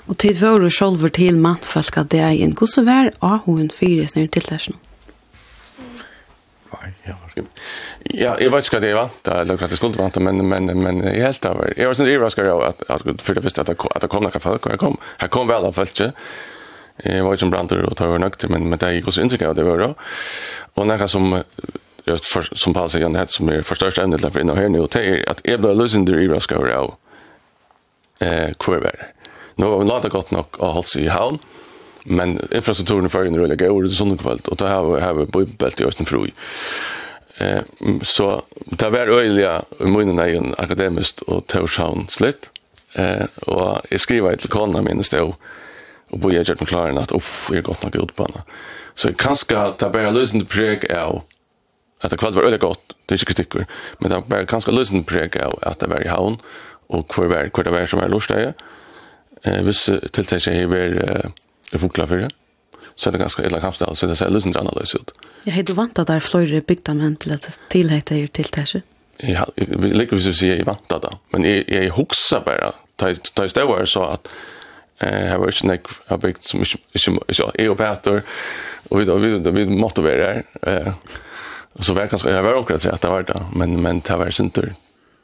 [0.09, 2.55] Og tid var du selv til mannfolk av det igjen.
[2.57, 4.61] Hvordan var Ahoen fire snur til det
[6.69, 7.15] Nei, ja,
[8.13, 9.09] Ja, jeg vet ikke hva det var,
[9.41, 11.73] eller hva det skulle vant, men, men, men jeg helt av det.
[11.77, 14.65] Jeg var sånn overrasket av at, at for det første at det kom noen folk,
[14.65, 16.01] og jeg kom, jeg kom vel av folk,
[16.99, 19.45] Jeg var ikke en brander og tar var nøkter, men, men det gikk også inntrykk
[19.47, 19.93] av det var da.
[20.75, 21.29] Og noe som
[22.17, 25.29] för, som Paul säger, det som är förstörst ämnet för innan här nu, det är
[25.29, 26.93] att jag börjar lösen det i raskar av
[28.19, 29.07] eh, kurver.
[29.55, 31.39] Nu har vi lagt gott nog att hålla sig i havn,
[32.03, 35.25] men infrastrukturen för en rulla går det sån kväll och då har vi har vi
[35.25, 36.33] bubbelt i östen froj.
[37.37, 37.61] Eh
[38.01, 42.49] så det var öliga i munnen är en akademiskt och Torshavn slitt.
[42.93, 45.35] Eh och jag skriver till konna min stå
[46.09, 48.41] och bojar jag med klaren att uff är gott nog ut på henne.
[48.95, 51.21] Så jag kan ska ta bara lösen preg av
[51.99, 53.65] att det kvart var öliga gott, det är inte kritiker.
[53.97, 56.37] Men det var ganska lösande präg av att det var i havn
[56.87, 58.53] och kvar var, kvar det var som var lorsteg.
[59.43, 61.31] Eh, viss tilltäck sig var
[61.73, 62.29] eh, funkla för det.
[62.95, 65.11] Så det är ganska illa kampstall, så det ser lösen annorlunda ut.
[65.43, 68.81] Jag hade vant att det är flera byggda män till att tillhäta er tilltäck sig.
[69.17, 72.71] Ja, lika lägger vi så säga i vant det, Men jag, jag huxar bara,
[73.33, 74.27] ta i ståvar så att
[74.99, 76.63] eh har varit snack har byggt som
[76.95, 78.21] som så är Peter,
[78.89, 80.93] och vi vi vi måste vara där eh
[81.79, 84.75] så verkar jag var också att att det var det men men det var syntur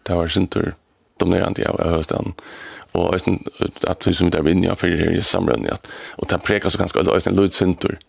[0.04, 0.74] det var syntur
[1.20, 2.34] dominerande jag hösten
[2.92, 3.16] och
[3.84, 7.00] att det som där vinner för det är samrundet att och ta prekar så ganska
[7.00, 8.00] alltså en lutsyntur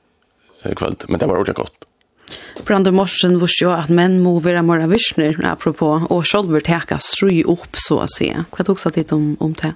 [0.77, 1.87] kväll men det var ordentligt gott
[2.65, 7.45] Brandon Morsen var sjå at menn må være mer visner, apropå, og sjolver teka strö
[7.47, 8.33] opp, så å si.
[8.35, 9.75] Hva tog så litt om, om det?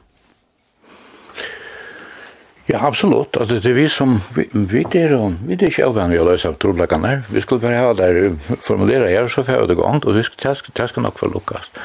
[2.71, 3.37] Ja, absolutt.
[3.41, 6.51] Altså, det er vi som, vi, vi er, jo, vi er ikke avvendige å løse
[6.51, 7.17] av trolagene.
[7.33, 8.19] Vi skulle bare ha der,
[8.63, 11.81] formulere her, så får jeg det gang, og det skal, det skal nok få lukkast.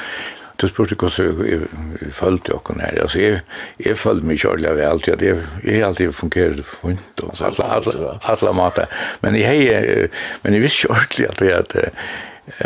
[0.61, 1.65] Du spurte hvordan jeg,
[2.01, 3.01] jeg følte dere her.
[3.01, 3.41] Altså, jeg,
[3.81, 8.13] jeg følte meg kjørlig av alt, at jeg, jeg alltid fungerer funnet, og alle, alle,
[8.35, 8.95] alle måter.
[9.25, 10.13] Men jeg, jeg,
[10.45, 11.75] men jeg visste kjørlig at jeg, at,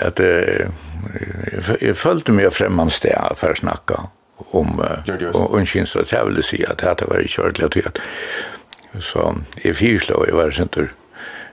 [0.06, 0.70] at jeg,
[1.80, 4.08] jeg følte meg fremman sted for å snakke
[4.52, 4.80] om
[5.50, 8.00] unnskyns at jeg ville si at dette var ikke ordentlig at
[9.00, 10.90] så jeg fyrslå jeg var sinter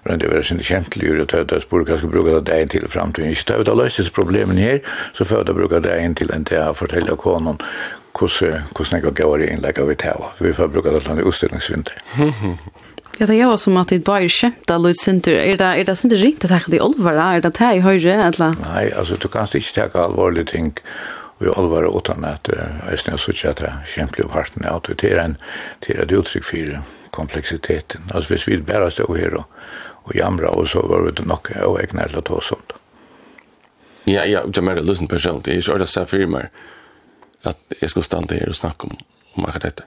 [0.07, 2.89] men det var sin kjentlig og at jeg spør hva skal bruke det inn til
[2.89, 4.81] fremtiden ikke det er løses problemen her
[5.13, 7.61] så får jeg bruke det inn til en til jeg forteller konen
[8.17, 11.25] hvordan hvordan jeg går inn legger vi til så vi får bruke det til en
[11.27, 12.03] utstillingsvinter
[13.17, 15.39] Ja, det er jo som at det bare kjemta lyd sinter.
[15.41, 17.31] Er det, er det sinter riktig takk til olvara?
[17.39, 18.13] Er det det i høyre?
[18.27, 18.59] Eller?
[18.61, 20.75] Nei, altså, du kan ikke ta alvorlige ting
[21.37, 22.49] og i alvare utan at
[22.89, 25.37] eisne jeg sutja at kjempelig av parten er at det er en
[25.85, 26.79] til et uttrykk for
[27.17, 28.09] kompleksiteten.
[28.15, 29.45] Altså hvis vi bare stod her og,
[30.05, 32.77] og jamra og så var det nok og egnar eller å sånt.
[34.07, 36.49] Ja, ja, jeg mer lysen på selv, det er ikke ordet seg for meg
[37.47, 38.99] at jeg skal stande her og snakke om,
[39.35, 39.87] om akkurat dette.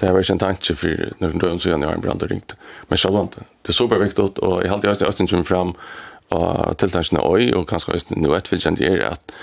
[0.00, 2.54] Det har vært en tanke for noen døgn siden jeg har en brand og ringt.
[2.88, 5.74] Men selv det er superviktig, og jeg har alltid østene kommer fram
[6.30, 9.34] og tiltakene øy, og kanskje østene nå etterfølgende er at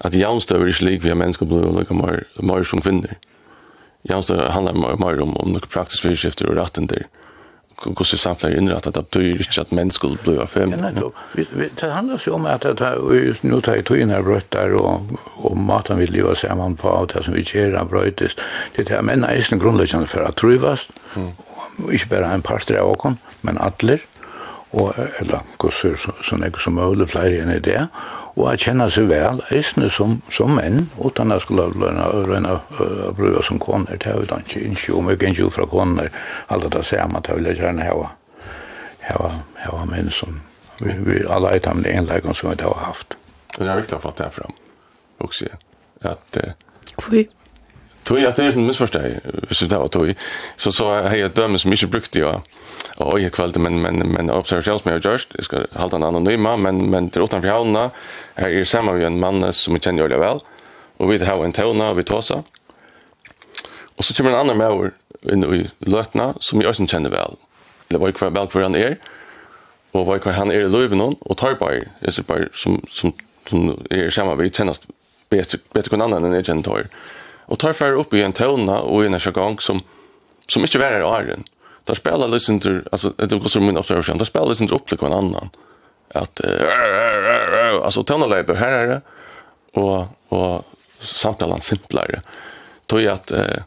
[0.00, 3.16] at jaunstøver er slik vi har mennesker blod og lukka mer, mer som kvinner.
[4.08, 7.08] Jaunstøver handler mer, om, om noen praktisk virkskifter og retten der.
[7.80, 10.72] Hvordan samfunnet er innrettet, det betyr ikke at mennesker blod er fem.
[10.72, 12.66] Det handlar jo om at
[13.44, 17.24] nå tar jeg togene her brøttar og, og maten vi lever sammen på og det
[17.24, 18.36] som vi gjør av brøttes.
[18.76, 20.92] Det er menn er ikke grunnleggende for at trøyvast,
[21.88, 23.16] ikke bare en parter av åkken,
[23.48, 24.04] men atler
[24.76, 28.86] og eller kusser så, så, så, så, så, så, så, så, så, og at kjenne
[28.92, 33.58] seg vel, eisne som, som menn, utan at skulle lønne og røyne og bruke som
[33.62, 36.12] koner, det er jo ikke ikke om jeg ikke fra koner,
[36.48, 38.12] alle det ser man, det vil jeg gjerne hava,
[39.08, 39.32] hava,
[39.64, 40.40] hava menn som
[40.80, 43.16] vi, vi alle eit av den enleggen som vi har haft.
[43.56, 44.56] Det er viktig å få det fram,
[45.20, 45.50] også,
[46.02, 46.38] at...
[46.38, 46.52] Uh,
[46.94, 47.39] Hvorfor?
[48.10, 49.20] Tog att det är en missförstånd.
[49.50, 50.14] Så det var tog.
[50.56, 52.42] Så så har jag dömen som inte brukt jag.
[52.96, 55.28] Och jag kvällde men men men observations med just.
[55.34, 57.90] Jag ska hålla en anonyma men men till utanför havna
[58.34, 60.38] är er samma med en man som jag känner väl.
[60.96, 62.42] Och vi har en tona och vi tåsa.
[63.96, 64.90] Och så kommer en annan med
[65.32, 67.34] in i lötna som jag inte känner väl.
[67.88, 68.96] Det var ju kvar väl för han är.
[69.92, 73.12] Och vad kan han är i löven och tar på är så bara som som
[73.48, 74.76] som är samma vi känner
[75.28, 76.88] bättre bättre kan annan än jag känner
[77.50, 79.82] Og tar fer upp i en tona og en er som
[80.50, 81.44] som ikkje var åren.
[81.84, 84.18] Da spelar listen till alltså det går som min observation.
[84.18, 85.50] Da spelar listen upp til en annan.
[86.14, 89.00] Att uh, alltså tona leiber här är det
[89.72, 90.64] och och
[91.00, 92.22] samtalan simplare.
[92.86, 93.62] Tror at att uh,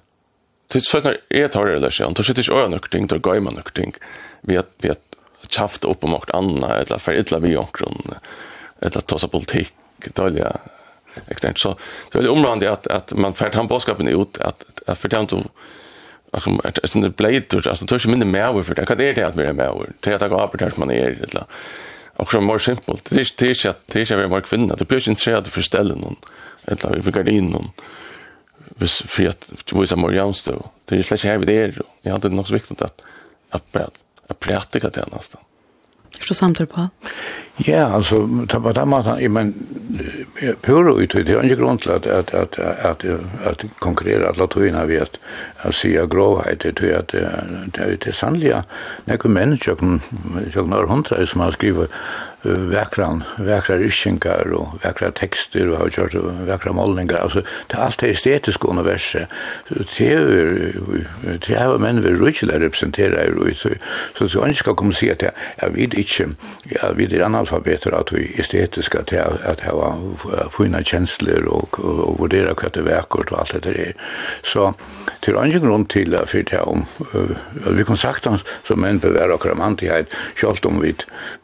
[0.67, 2.13] det så när är tar det läs jag.
[2.13, 3.93] Då sitter jag något ting där går man något ting.
[4.41, 4.97] Vi har vi har
[5.49, 8.11] chaft upp och makt anna eller för illa vi omkring.
[8.79, 9.73] Eller ta så politik
[10.13, 10.57] dåliga
[11.28, 11.76] externt så
[12.11, 15.34] det är omrande att att man färd han boskapen ut att att för tant
[16.32, 19.14] att som att sen det blade då alltså tusch mindre mer för det kan det
[19.14, 21.45] det att mer mer det att gå upp där man är det
[22.16, 24.76] och så mer simpelt det är det är att det är mer kvinna.
[24.76, 26.16] Det blir inte så att förställa någon
[26.66, 27.72] eller vi fick in någon
[28.78, 32.47] vis för att visa mer jämställt det är släck här vid det jag hade nog
[32.47, 33.01] så viktigt att
[33.49, 33.76] att
[34.28, 35.41] att praktisera det nästan
[36.20, 36.89] Så samtal på?
[37.57, 39.53] Ja, alltså ta på den maten, jag men
[40.61, 43.05] pura ut det är inte grund till att att att att
[43.45, 45.18] att konkurrera alla tojna vi att
[45.57, 48.64] att se grovhet det tror att det är det sannliga
[49.05, 50.01] när kommer människor som
[50.53, 51.89] jag några hundra som har skrivit
[52.44, 56.14] väkran väkra ryschingar och väkra texter och har kört
[56.48, 59.26] väkra målningar alltså det allt det estetiska universum
[59.98, 60.74] det är
[61.48, 63.70] det har men vi rychla representera i så
[64.18, 65.24] så så jag ska komma se att
[65.56, 69.14] jag vet inte jag vet det analfabeter att det estetiska att
[69.46, 69.98] att ha
[70.50, 73.96] fina känslor och och värdera kvart det verkar och allt det där
[74.44, 74.74] så
[75.20, 76.86] till en grund till för det om
[77.68, 78.28] vi kan sagt
[78.68, 79.88] som en bevära kramant i
[80.36, 80.96] helt om vi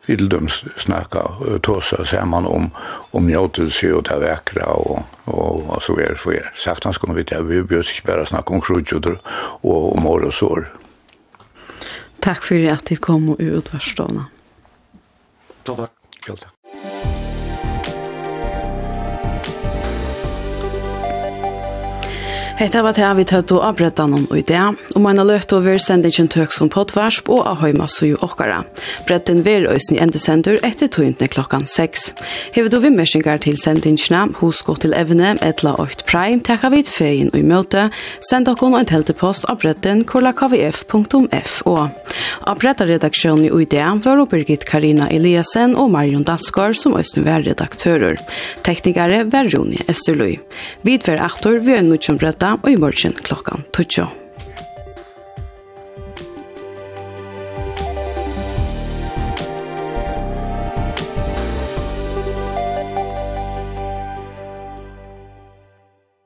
[0.05, 1.21] till döms snacka
[1.61, 2.71] tosa tossa samman om
[3.11, 6.51] om njutelse och det vackra och och och så vidare så vidare.
[6.55, 9.19] Saftans kommer vi till vi bjöd sig bara snacka om sjukjudor
[9.61, 10.73] och om mor och sår.
[12.19, 14.25] Takk for at du kom och utvarstående.
[15.75, 15.91] takk.
[16.27, 17.18] Ja, takk.
[22.59, 26.27] Hetta var det vi tøtt og avbretta noen i og man har løft over sendingen
[26.27, 28.65] tøk som poddvarsp og av høyma suju okkara.
[29.07, 32.09] Bretten ver øysen i endesender etter tøyntene klokkan 6.
[32.57, 37.31] Hevet du vimmersingar til sendingene, hos gå til evne, etla 8 prime, tekka vi fein
[37.31, 37.85] og i møte,
[38.27, 41.77] send okkon en teltepost av bretten kolakvf.fo.
[42.43, 48.19] Av bretta redaksjonen i var Birgit Karina Eliasen og Marion Dalsgaard som øysen var redaktører.
[48.67, 50.41] Teknikere var Rune Esterløy.
[50.83, 54.28] Vidver aktor vi er nødt bretta og i morgen klokkan 12.